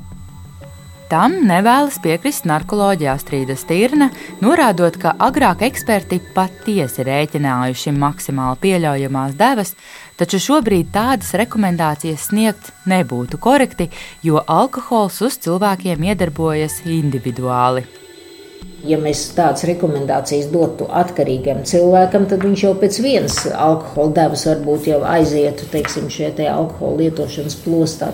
Tam 1.06 1.36
nevēlas 1.46 2.00
piekrist 2.02 2.48
narkoloģija 2.50 3.12
Astrīda 3.14 3.54
Stirna, 3.54 4.08
norādot, 4.42 4.96
ka 4.98 5.12
agrāk 5.22 5.62
eksperti 5.62 6.18
patiesi 6.34 7.04
rēķinājuši 7.06 7.92
maksimāli 7.94 8.58
pieļaujamās 8.64 9.36
devas, 9.38 9.76
taču 10.16 10.40
šobrīd 10.42 10.90
tādas 10.94 11.34
rekomendācijas 11.38 12.30
sniegt 12.30 12.72
nebūtu 12.88 13.38
korekti, 13.42 13.90
jo 14.26 14.42
alkohols 14.46 15.20
uz 15.26 15.38
cilvēkiem 15.44 16.08
iedarbojas 16.10 16.82
individuāli. 16.84 17.86
Ja 18.86 18.98
mēs 19.02 19.22
tādas 19.34 19.64
rekomendācijas 19.66 20.50
dotu 20.52 20.86
atkarīgam 21.00 21.64
cilvēkam, 21.66 22.28
tad 22.30 22.44
viņš 22.46 22.62
jau 22.66 22.74
pēc 22.78 23.00
vienas 23.02 23.40
alkohola 23.50 24.14
devas 24.20 24.46
varbūt 24.46 24.92
jau 24.92 25.00
aizietu 25.06 25.66
teiksim, 25.72 26.10
šajā 26.12 26.52
alkohola 26.52 27.02
lietošanas 27.04 27.58
plostā. 27.64 28.12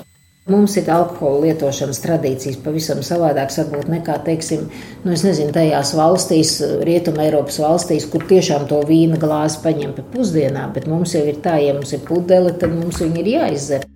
Mums 0.51 0.73
ir 0.75 0.89
alkohola 0.91 1.45
lietošanas 1.45 2.01
tradīcijas 2.03 2.57
pavisam 2.65 2.99
savādākas, 3.07 3.61
varbūt 3.61 3.91
nekā, 3.93 4.17
teiksim, 4.27 4.65
nu, 5.05 5.13
nezinu, 5.15 5.53
tajās 5.55 5.93
valstīs, 5.95 6.57
Rietumē 6.83 7.29
Eiropas 7.29 7.61
valstīs, 7.63 8.09
kur 8.11 8.25
tiešām 8.27 8.65
to 8.67 8.81
vīna 8.89 9.21
glāzi 9.23 9.61
paņem 9.63 9.93
pa 9.95 10.03
pusdienām, 10.17 10.73
bet 10.75 10.89
mums 10.91 11.15
jau 11.15 11.23
ir 11.31 11.39
tā, 11.45 11.61
ja 11.63 11.77
mums 11.77 11.95
ir 11.95 12.03
pudele, 12.09 12.57
tad 12.59 12.75
mums 12.75 12.99
viņi 13.05 13.23
ir 13.23 13.31
jāizdzer. 13.37 13.87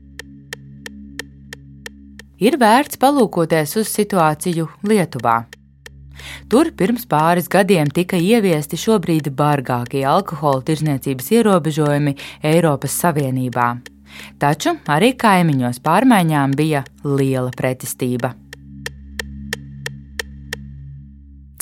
Ir 2.38 2.58
vērts 2.62 3.02
palūkoties 3.02 3.74
uz 3.82 3.90
situāciju 3.90 4.68
Lietuvā. 4.86 5.40
Tur 6.46 6.70
pirms 6.78 7.10
pāris 7.10 7.50
gadiem 7.50 7.90
tika 7.90 8.22
ieviesti 8.22 8.78
šobrīd 8.78 9.32
bargākie 9.34 10.06
alkohola 10.06 10.62
tirzniecības 10.70 11.34
ierobežojumi 11.40 12.14
Eiropas 12.54 13.02
Savienībā. 13.02 13.95
Taču 14.38 14.76
arī 14.92 15.12
kaimiņos 15.18 15.80
pārmaiņām 15.84 16.56
bija 16.56 16.84
liela 17.04 17.50
pretestība. 17.56 18.34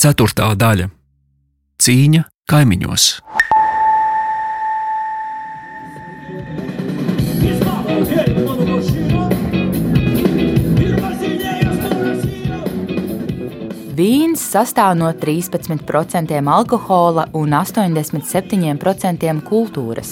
Ceturtā 0.01 0.51
daļa- 0.59 0.89
cīņa 1.83 2.23
kaimiņos. 2.51 3.05
Vīns 13.95 14.41
sastāv 14.51 14.97
no 14.99 15.07
13% 15.15 16.39
alkohola 16.51 17.29
un 17.39 17.53
87% 17.55 19.29
kultūras. 19.47 20.09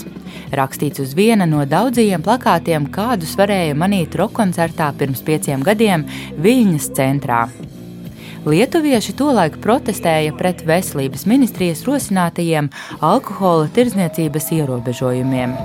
Rakstīts 0.55 1.01
uz 1.03 1.11
viena 1.17 1.43
no 1.49 1.65
daudzajiem 1.67 2.23
plakātiem, 2.23 2.85
kādus 2.93 3.33
varēja 3.35 3.75
manīt 3.75 4.15
rokoncertā 4.15 4.87
pirms 4.95 5.23
pieciem 5.27 5.65
gadiem 5.67 6.05
Viļņas 6.45 6.87
centrā. 6.95 7.41
Lietuvieši 8.47 9.17
tolaik 9.19 9.59
protestēja 9.63 10.31
pret 10.39 10.63
veselības 10.67 11.27
ministrijas 11.27 11.83
rosinātajiem 11.87 12.71
alkohola 13.03 13.67
tirdzniecības 13.75 14.51
ierobežojumiem. 14.61 15.59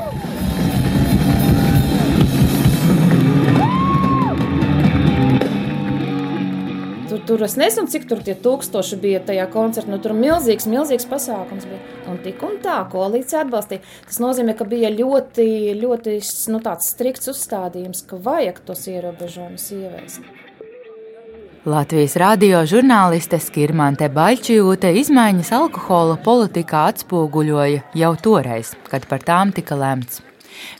Tur 7.28 7.42
es 7.44 7.58
nezinu, 7.60 7.90
cik 7.92 8.06
tur 8.08 8.22
tie 8.24 8.32
tūkstoši 8.40 8.96
bija 9.02 9.18
tajā 9.20 9.44
koncertā. 9.52 9.90
Nu, 9.92 9.98
tur 10.00 10.14
milzīgs, 10.16 10.64
milzīgs 10.70 11.04
pasākums 11.10 11.66
bija. 11.68 11.80
Un 12.08 12.16
tik 12.24 12.40
un 12.46 12.54
tā, 12.64 12.78
koalīcija 12.88 13.42
atbalstīja. 13.44 13.84
Tas 14.08 14.20
nozīmē, 14.24 14.54
ka 14.56 14.64
bija 14.68 14.88
ļoti, 14.94 15.44
ļoti 15.76 16.14
nu, 16.54 16.60
strikts 16.86 17.28
uzstādījums, 17.28 18.06
ka 18.08 18.16
vajag 18.24 18.62
tos 18.64 18.86
ierobežojumus 18.88 19.66
ieviest. 19.76 20.30
Latvijas 21.68 22.14
radio 22.16 22.62
žurnāliste 22.64 23.36
Skirmante 23.44 24.08
Baļķijūte 24.14 24.94
izmaiņas 25.02 25.50
alkohola 25.58 26.16
politikā 26.24 26.86
atspoguļoja 26.94 27.82
jau 27.98 28.14
toreiz, 28.24 28.72
kad 28.88 29.04
par 29.10 29.26
tām 29.26 29.52
tika 29.52 29.76
lemts. 29.76 30.22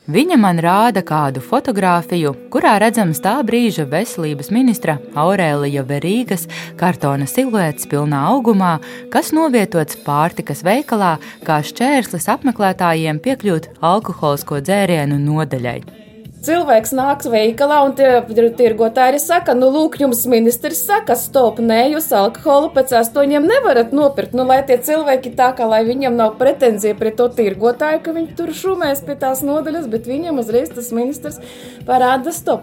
Viņa 0.08 0.38
man 0.40 0.60
rāda 0.64 1.02
kādu 1.04 1.42
fotografiju, 1.44 2.32
kurā 2.52 2.78
redzams 2.82 3.20
tā 3.24 3.34
brīža 3.44 3.84
veselības 3.90 4.50
ministra 4.54 4.96
Aurēlija 5.18 5.84
Verīgas 5.88 6.48
kartona 6.80 7.28
siluets 7.28 7.88
pilnā 7.90 8.24
augumā, 8.32 8.78
kas 9.12 9.34
novietots 9.36 10.00
pārtikas 10.06 10.64
veikalā 10.66 11.16
kā 11.46 11.60
šķērslis 11.70 12.28
apmeklētājiem 12.38 13.22
piekļūt 13.24 13.72
alkoholisko 13.84 14.62
dzērienu 14.64 15.20
nodaļai. 15.28 16.07
Cilvēks 16.38 16.92
nāks 16.94 17.26
veikalā 17.26 17.80
un 17.82 17.96
tie 17.98 18.20
tirgotāji 18.54 19.18
saka, 19.18 19.56
nu, 19.58 19.72
lūk, 19.74 19.96
jums 19.98 20.20
ministrs 20.30 20.84
saka, 20.86 21.16
stop, 21.18 21.58
nē, 21.58 21.80
jūs 21.96 22.06
alkoholu 22.14 22.70
pēc 22.76 22.94
astoņiem 23.00 23.48
nevarat 23.50 23.90
nopirkt. 23.96 24.36
Nu, 24.38 24.46
lai 24.46 24.60
tie 24.68 24.76
cilvēki 24.78 25.34
tā 25.38 25.50
kā, 25.58 25.66
lai 25.66 25.82
viņam 25.88 26.14
nav 26.20 26.36
pretenzija 26.38 26.94
pret 26.98 27.18
to 27.18 27.26
tirgotāju, 27.34 28.04
ka 28.04 28.14
viņi 28.14 28.36
tur 28.38 28.54
šumēs 28.54 29.02
pie 29.08 29.18
tās 29.18 29.42
nodaļas, 29.42 29.90
bet 29.90 30.06
viņam 30.06 30.38
uzreiz 30.38 30.70
tas 30.70 30.92
ministrs 30.94 31.42
parāda 31.88 32.30
stop. 32.36 32.62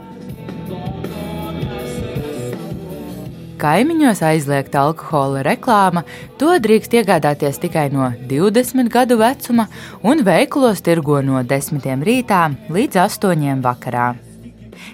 Kaimiņos 3.65 4.19
aizliegta 4.21 4.83
alkohola 4.85 5.39
reklāma, 5.41 6.03
to 6.37 6.51
drīkst 6.61 6.91
iegādāties 6.99 7.57
tikai 7.63 7.87
no 7.89 8.11
20 8.29 8.91
gadu 8.93 9.17
vecuma, 9.17 9.65
un 10.05 10.21
veikalos 10.27 10.83
tirgo 10.85 11.17
no 11.25 11.41
10 11.41 12.05
rītā 12.05 12.43
līdz 12.69 12.99
8 13.07 13.63
vakarā. 13.65 14.11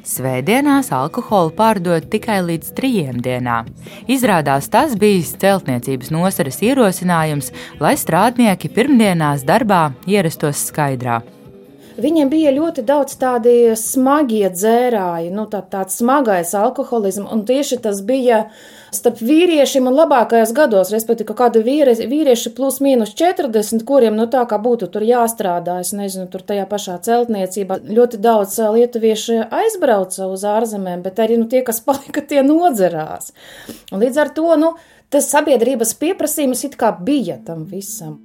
Svētdienās 0.08 0.94
alkoholu 0.96 1.52
pārdod 1.58 2.08
tikai 2.14 2.40
līdz 2.48 2.72
trījiem 2.78 3.20
dienā. 3.26 3.58
Izrādās 4.08 4.72
tas 4.72 4.96
bijis 4.96 5.34
celtniecības 5.42 6.14
nozares 6.16 6.64
ierosinājums, 6.64 7.52
lai 7.84 7.98
strādnieki 8.00 8.72
pirmdienās 8.72 9.44
darbā 9.44 9.90
ierastos 10.08 10.64
skaidrā. 10.72 11.20
Viņiem 12.00 12.30
bija 12.32 12.54
ļoti 12.56 12.86
daudz 12.88 13.18
tādi 13.20 13.74
smagie 13.76 14.48
dzērāji, 14.54 15.32
nu, 15.36 15.44
tā, 15.52 15.60
tāds 15.68 15.98
smagais 16.00 16.54
alkoholisms, 16.56 17.28
un 17.34 17.44
tieši 17.48 17.82
tas 17.84 18.00
bija 18.08 18.46
starp 18.96 19.20
vīriešiem 19.24 19.90
un 19.90 19.98
labākajos 19.98 20.54
gados, 20.56 20.94
respektīvi, 20.96 21.28
ka 21.32 21.36
kādi 21.44 21.64
vīri, 21.66 21.96
vīrieši 22.08 22.54
plus 22.56 22.80
mīnus 22.84 23.12
40, 23.20 23.84
kuriem, 23.88 24.16
nu, 24.20 24.30
tā 24.32 24.46
kā 24.48 24.60
būtu 24.62 24.88
tur 24.94 25.04
jāstrādā, 25.08 25.82
es 25.84 25.92
nezinu, 25.98 26.30
tur 26.32 26.46
tajā 26.48 26.66
pašā 26.72 26.98
celtniecībā. 27.04 27.82
Ļoti 27.92 28.22
daudz 28.24 28.56
lietuvieši 28.78 29.42
aizbrauca 29.52 30.32
uz 30.32 30.48
ārzemēm, 30.48 31.04
bet 31.04 31.20
arī, 31.24 31.40
nu, 31.44 31.52
tie, 31.52 31.64
kas 31.68 31.84
palika, 31.88 32.24
tie 32.24 32.44
nodzerās. 32.48 33.34
Un 33.92 34.04
līdz 34.04 34.26
ar 34.26 34.36
to, 34.36 34.50
nu, 34.64 34.76
tas 35.12 35.32
sabiedrības 35.32 35.96
pieprasījums 36.00 36.68
it 36.72 36.80
kā 36.80 36.96
bija 36.96 37.40
tam 37.44 37.68
visam. 37.68 38.20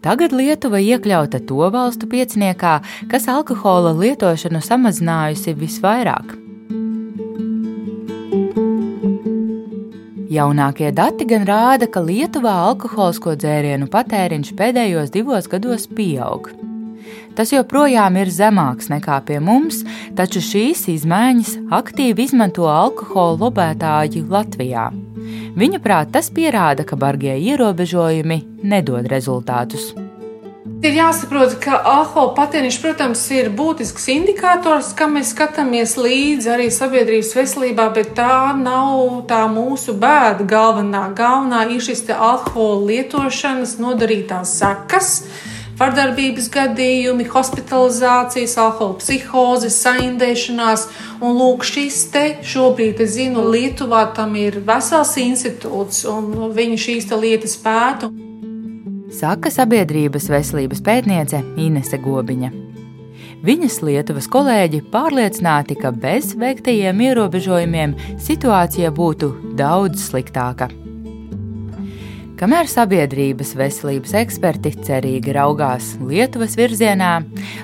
Tagad 0.00 0.32
Lietuva 0.32 0.80
iekļauta 0.80 1.42
to 1.44 1.66
valstu 1.72 2.08
pieciniekā, 2.08 2.78
kas 3.12 3.26
alkohola 3.28 3.92
lietošanu 3.98 4.62
samazinājusi 4.64 5.52
visvairāk. 5.60 6.38
Jaunākie 10.30 10.88
dati 10.94 11.26
gan 11.28 11.44
rāda, 11.44 11.88
ka 11.90 12.00
Lietuvā 12.00 12.54
alkoholisko 12.70 13.34
dzērienu 13.36 13.90
patēriņš 13.92 14.54
pēdējos 14.56 15.12
divos 15.12 15.50
gados 15.50 15.84
pieaug. 15.90 16.48
Tas 17.36 17.52
joprojām 17.52 18.16
ir 18.22 18.30
zemāks 18.32 18.88
nekā 18.92 19.20
pie 19.26 19.40
mums, 19.42 19.82
taču 20.16 20.40
šīs 20.44 20.86
izmaiņas 20.94 21.56
aktīvi 21.76 22.30
izmanto 22.30 22.70
alkohola 22.70 23.36
lobētāji 23.44 24.24
Latvijā. 24.30 24.88
Viņa 25.58 25.80
prāt 25.82 26.12
tas 26.14 26.30
pierāda, 26.30 26.86
ka 26.86 26.98
bargie 27.00 27.34
ierobežojumi 27.40 28.42
nedod 28.62 29.08
rezultātus. 29.10 29.90
Ir 30.80 30.94
jāsaprot, 30.96 31.58
ka 31.60 31.76
alkohola 31.84 32.32
patēriņš, 32.38 32.76
protams, 32.80 33.22
ir 33.36 33.50
būtisks 33.52 34.06
indikators, 34.14 34.94
kam 34.96 35.12
mēs 35.18 35.34
skatāmies 35.34 35.92
līdzi 36.00 36.48
arī 36.54 36.70
sabiedrības 36.72 37.34
veselībā, 37.36 37.90
bet 37.92 38.14
tā 38.16 38.54
nav 38.56 39.26
tā 39.28 39.42
mūsu 39.52 39.92
bēda 40.00 40.46
galvenā. 40.48 41.02
Galvenā 41.18 41.66
ir 41.74 41.84
šis 41.84 42.06
alkohola 42.16 42.80
lietošanas 42.88 43.76
nodarītās 43.82 44.54
sekas 44.62 45.10
vardarbības 45.80 46.48
gadījumi, 46.52 47.26
hospitalizācijas, 47.32 48.56
alkohola 48.60 48.98
psihozes, 49.00 49.78
saindēšanās. 49.84 50.86
Un 51.24 51.36
lūk, 51.40 51.64
šis 51.66 52.02
te 52.12 52.24
šobrīd, 52.46 53.00
es 53.04 53.16
zinu, 53.16 53.44
Lietuvā 53.52 54.06
tam 54.16 54.36
ir 54.40 54.60
vesels 54.66 55.16
institūts, 55.20 56.04
un 56.08 56.52
viņi 56.56 56.80
šīs 56.86 57.10
lietas 57.16 57.56
pēta. 57.60 58.10
Saka 59.10 59.50
sabiedrības 59.50 60.28
veselības 60.30 60.84
pētniece 60.86 61.42
Inese 61.58 61.98
Gobiņa. 61.98 62.52
Viņas 63.40 63.78
Lietuvas 63.82 64.28
kolēģi 64.28 64.82
pārliecināti, 64.92 65.78
ka 65.80 65.90
bez 65.96 66.34
veiktajiem 66.38 67.00
ierobežojumiem 67.08 67.96
situācija 68.20 68.92
būtu 68.92 69.32
daudz 69.56 70.10
sliktāka. 70.10 70.68
Kamēr 72.40 72.64
sabiedrības 72.72 73.50
veselības 73.52 74.14
eksperti 74.16 74.70
cerīgi 74.86 75.34
raugās 75.36 75.90
Lietuvas 76.00 76.54
virzienā, 76.56 77.18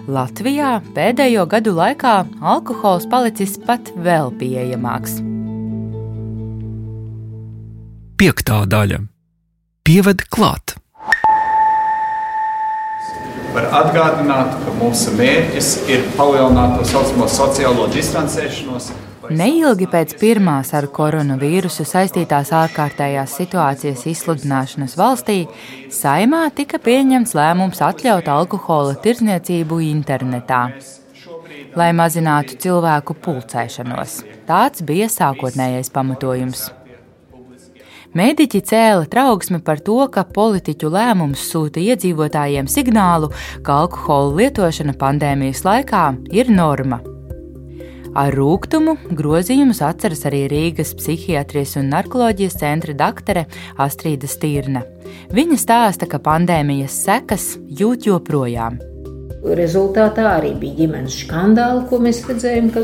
Latvijā 0.04 0.74
pēdējo 0.92 1.46
gadu 1.48 1.72
laikā 1.78 2.12
alkohols 2.44 3.06
palicis 3.08 3.54
pat 3.64 3.88
vēl 3.96 4.28
pieejamāks. 4.36 5.16
Piektā 8.20 8.58
daļa- 8.68 9.00
Pieved 9.88 10.26
klāt! 10.28 10.76
Var 13.56 13.72
atgādināt, 13.80 14.60
ka 14.60 14.76
mūsu 14.76 15.16
mērķis 15.16 15.72
ir 15.88 16.04
palielināt 16.20 16.76
to 16.76 16.84
saucamo 16.92 17.24
sociālo 17.24 17.88
distancēšanos. 17.96 18.92
Neilgi 19.30 19.86
pēc 19.90 20.14
pirmās 20.20 20.70
ar 20.76 20.86
koronavīrusu 20.94 21.86
saistītās 21.88 22.52
ārkārtējās 22.54 23.34
situācijas 23.40 24.04
izsludināšanas 24.12 24.94
valstī, 24.98 25.38
saimā 25.90 26.44
tika 26.54 26.78
pieņemts 26.82 27.34
lēmums 27.38 27.82
atļaut 27.82 28.28
alkohola 28.30 28.94
tirdzniecību 29.02 29.80
internetā. 29.88 30.62
Lai 31.76 31.90
mazinātu 31.96 32.56
cilvēku 32.62 33.16
pulcēšanos. 33.24 34.20
Tāds 34.48 34.84
bija 34.86 35.10
sākotnējais 35.12 35.90
pamatojums. 35.92 36.68
Mēdīķi 38.16 38.62
cēla 38.70 39.10
trauksmi 39.12 39.60
par 39.64 39.82
to, 39.84 39.98
ka 40.12 40.24
politiķu 40.24 40.88
lēmums 40.94 41.42
sūta 41.50 41.82
iedzīvotājiem 41.82 42.70
signālu, 42.70 43.32
ka 43.66 43.82
alkohola 43.82 44.32
lietošana 44.38 44.96
pandēmijas 44.96 45.66
laikā 45.66 46.06
ir 46.32 46.48
norma. 46.54 47.02
Ar 48.16 48.32
rūkumu 48.32 48.94
grozījumus 49.12 49.82
atceras 49.84 50.22
arī 50.24 50.46
Rīgas 50.48 50.94
psihiatrijas 50.96 51.74
un 51.76 51.90
narkoloģijas 51.92 52.56
centra 52.62 52.96
doktore 52.96 53.44
Astrīda 53.76 54.30
Stīrna. 54.30 54.86
Viņa 55.36 55.60
stāsta, 55.60 56.08
ka 56.08 56.22
pandēmijas 56.24 56.96
sekas 57.04 57.50
jūt 57.68 58.08
joprojām. 58.08 58.80
Rezultātā 59.44 60.24
arī 60.38 60.54
bija 60.58 60.80
ģimenes 60.80 61.16
skandāli, 61.22 61.82
ko 61.90 61.98
mēs 62.02 62.22
redzējām, 62.26 62.70
ka 62.74 62.82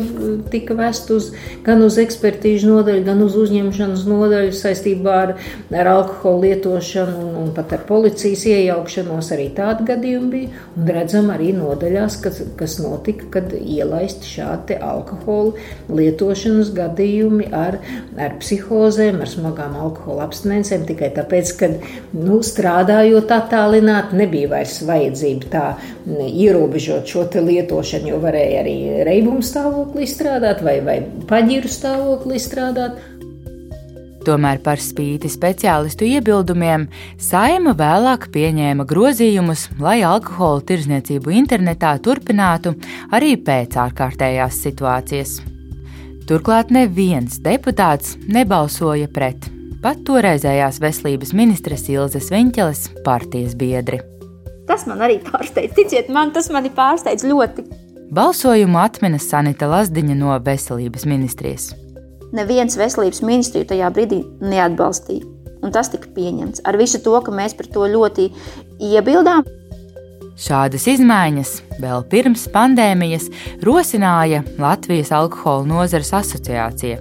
tika 0.52 0.76
vest 0.78 1.08
uz, 1.10 1.30
gan 1.64 1.80
uz 1.82 1.96
ekspertīžu 1.98 2.68
nodaļu, 2.68 3.02
gan 3.06 3.22
uz 3.24 3.38
uzņemšanas 3.40 4.04
nodaļu 4.06 4.52
saistībā 4.54 5.14
ar, 5.22 5.32
ar 5.72 5.90
alkoholu 5.94 6.44
lietošanu 6.44 7.16
un, 7.24 7.32
un 7.40 7.48
pat 7.56 7.72
ar 7.74 7.82
policijas 7.88 8.44
iejaukšanos. 8.50 9.32
Arī 9.34 9.48
tādi 9.56 9.88
gadījumi 9.88 10.30
bija. 10.34 10.60
Un 10.76 10.92
redzam 10.92 11.32
arī 11.34 11.50
nodaļās, 11.56 12.18
kas, 12.22 12.42
kas 12.58 12.76
notika, 12.82 13.30
kad 13.38 13.56
ielaisti 13.56 14.30
šādi 14.36 14.76
alkohola 14.76 15.56
lietošanas 15.92 16.70
gadījumi 16.76 17.48
ar, 17.56 17.80
ar 18.20 18.36
psihozēm, 18.42 19.22
ar 19.24 19.32
smagām 19.32 19.78
alkohola 19.80 20.28
abstinencēm, 20.28 20.86
tikai 20.90 21.10
tāpēc, 21.16 21.54
ka 21.58 21.72
nu, 22.12 22.42
strādājot 22.44 23.34
attālināt, 23.34 24.14
nebija 24.16 24.52
vairs 24.52 24.78
vajadzība 24.86 25.52
tā 25.52 25.66
ierobežot 26.42 27.08
šo 27.08 27.26
lietošanu, 27.46 28.12
jo 28.12 28.20
varēja 28.22 28.60
arī 28.62 28.76
reibumu 29.06 29.44
stāvoklī 29.46 30.06
strādāt 30.10 30.62
vai, 30.64 30.80
vai 30.84 31.00
paģiru 31.28 31.70
stāvoklī 31.70 32.40
strādāt. 32.42 33.00
Tomēr 34.22 34.60
par 34.62 34.78
spīti 34.78 35.26
speciālistu 35.30 36.06
iebildumiem, 36.06 36.86
Saima 37.18 37.74
vēlāk 37.78 38.28
pieņēma 38.34 38.86
grozījumus, 38.86 39.66
lai 39.82 39.98
alkohola 40.06 40.62
tirzniecību 40.68 41.34
internetā 41.40 41.96
turpinātu 42.04 42.76
arī 43.10 43.34
pēc 43.42 43.78
ārkārtējās 43.82 44.60
situācijas. 44.68 45.40
Turklāt 46.30 46.70
neviens 46.70 47.40
deputāts 47.42 48.14
nebalsoja 48.30 49.10
pret, 49.10 49.50
pat 49.82 50.06
toreizējās 50.06 50.78
veselības 50.84 51.34
ministres 51.34 51.88
Ilzas 51.90 52.30
Viņķeles 52.30 52.88
partijas 53.02 53.58
biedri. 53.58 54.11
Tas 54.72 54.86
man 54.88 55.02
arī 55.04 55.18
pārsteidz. 55.20 55.74
Ticiet 55.76 56.08
man, 56.08 56.30
tas 56.32 56.48
mani 56.48 56.70
pārsteidz 56.72 57.26
ļoti. 57.28 57.66
Balsojumu 58.12 58.80
atmina 58.80 59.18
Sanita 59.20 59.68
Lazdiņa 59.68 60.16
no 60.16 60.32
Veselības 60.46 61.04
ministrijas. 61.08 61.66
Neviens 62.32 62.78
veselības 62.80 63.20
ministriju 63.20 63.68
tajā 63.68 63.90
brīdī 63.92 64.22
neatbalstīja. 64.40 65.28
Un 65.62 65.74
tas 65.76 65.92
tika 65.92 66.08
pieņemts 66.16 66.64
ar 66.64 66.80
visu 66.80 67.02
to, 67.04 67.12
ka 67.20 67.34
mēs 67.36 67.52
par 67.58 67.68
to 67.68 67.84
ļoti 67.92 68.30
iebildām. 68.80 69.44
Šādas 70.40 70.88
izmaiņas 70.88 71.54
vēl 71.84 72.08
pirms 72.08 72.48
pandēmijas 72.56 73.28
rosināja 73.60 74.40
Latvijas 74.56 75.12
alkohola 75.12 75.68
nozares 75.68 76.16
asociācija. 76.16 76.96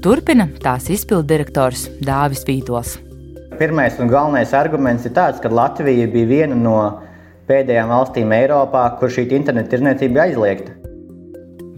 Turpina 0.00 0.48
tās 0.64 0.88
izpilddirektors 0.96 1.90
Dāvis 2.00 2.48
Vītols. 2.48 2.96
Pirmais 3.62 3.94
un 4.00 4.08
galvenais 4.10 4.52
arguments 4.58 5.04
ir 5.06 5.12
tāds, 5.14 5.38
ka 5.38 5.46
Latvija 5.46 6.08
bija 6.10 6.26
viena 6.26 6.56
no 6.58 6.78
pēdējām 7.46 7.92
valstīm 7.94 8.32
Eiropā, 8.34 8.80
kur 8.98 9.12
šī 9.14 9.28
interneta 9.36 9.76
tirniecība 9.76 10.24
aizliegta. 10.24 10.74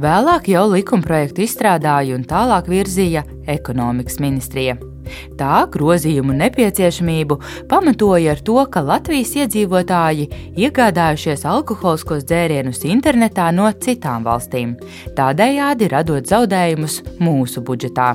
Vēlāk 0.00 0.48
jau 0.48 0.62
likumprojektu 0.72 1.44
izstrādāja 1.44 2.16
un 2.16 2.24
tālāk 2.24 2.72
virzīja 2.72 3.26
ekonomikas 3.52 4.16
ministrija. 4.24 4.78
Tā 5.36 5.66
grozījumu 5.76 6.32
nepieciešamību 6.40 7.36
pamatoja 7.68 8.32
ar 8.32 8.40
to, 8.48 8.56
ka 8.64 8.80
Latvijas 8.80 9.36
iedzīvotāji 9.44 10.30
iegādājušies 10.56 11.44
alkoholiskos 11.52 12.24
dzērienus 12.24 12.80
internetā 12.88 13.52
no 13.52 13.68
citām 13.76 14.24
valstīm, 14.24 14.78
tādējādi 15.20 15.92
radot 15.92 16.32
zaudējumus 16.32 17.02
mūsu 17.20 17.60
budžetā. 17.60 18.14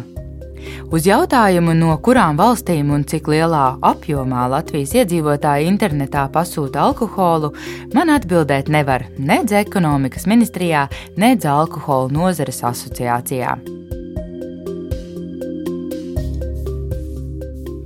Uz 0.89 1.06
jautājumu, 1.06 1.76
no 1.78 1.95
kurām 2.04 2.38
valstīm 2.39 2.91
un 2.95 3.04
cik 3.08 3.30
lielā 3.32 3.65
apjomā 3.86 4.48
Latvijas 4.52 4.95
iedzīvotāji 4.98 5.69
internetā 5.69 6.28
pasūta 6.34 6.84
alkoholu, 6.88 7.54
man 7.93 8.13
atbildēt 8.13 8.72
nevar 8.74 9.06
nedz 9.17 9.54
ekonomikas 9.60 10.26
ministrijā, 10.30 10.88
nedz 11.19 11.45
alkohola 11.50 12.10
nozares 12.13 12.63
asociācijā. 12.72 13.58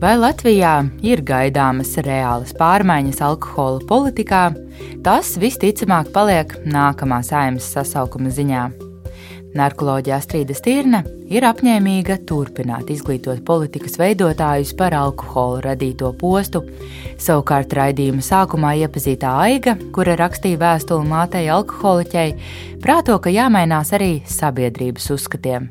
Vai 0.03 0.17
Latvijā 0.19 0.71
ir 1.07 1.21
gaidāmas 1.23 1.93
reālas 2.03 2.51
pārmaiņas 2.59 3.21
alkohola 3.23 3.79
politikā, 3.87 4.49
tas 5.05 5.37
visticamāk 5.39 6.11
paliek 6.11 6.57
nākamā 6.67 7.21
saimnes 7.23 7.71
sasaukuma 7.71 8.33
ziņā. 8.35 8.65
Narkoloģija 9.53 10.17
Strīda 10.23 10.55
Stirna 10.57 11.03
ir 11.29 11.45
apņēmīga 11.45 12.17
turpināt 12.29 12.89
izglītot 12.89 13.43
politikas 13.45 13.99
veidotājus 14.01 14.73
par 14.77 14.95
alkoholu 14.97 15.61
radīto 15.67 16.09
postu. 16.17 16.63
Savukārt 17.21 17.75
raidījuma 17.77 18.25
sākumā 18.25 18.73
iepazītā 18.81 19.33
Aiga, 19.45 19.75
kura 19.93 20.17
rakstīja 20.17 20.57
vēstuli 20.63 21.05
mātei 21.09 21.45
alkoholiķei, 21.53 22.33
prāto, 22.81 23.19
ka 23.21 23.33
jāmainās 23.33 23.93
arī 23.93 24.13
sabiedrības 24.25 25.11
uzskatiem. 25.13 25.69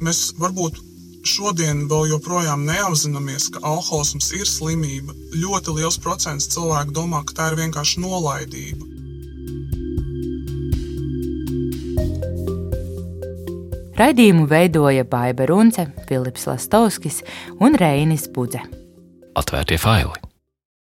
Mēs 0.00 0.30
varbūt 0.40 0.80
šodien 1.28 1.84
vēl 1.90 2.14
joprojām 2.14 2.64
neapzināmies, 2.64 3.50
ka 3.52 3.60
alkoholisms 3.68 4.32
ir 4.38 4.48
slimība. 4.48 5.12
Ļoti 5.36 5.76
liels 5.76 6.00
procents 6.00 6.48
cilvēku 6.54 6.96
domā, 6.96 7.20
ka 7.28 7.36
tā 7.36 7.50
ir 7.52 7.60
vienkārši 7.60 8.00
nolaidība. 8.00 8.89
Raidījumu 14.00 14.46
veidoja 14.48 15.04
Baiva 15.04 15.44
Runce, 15.50 15.84
Filips 16.08 16.46
Lastovskis 16.48 17.20
un 17.60 17.76
Reinis 17.76 18.30
Budze. 18.32 18.62
Atvērtie 19.36 19.76
faili! 19.76 20.29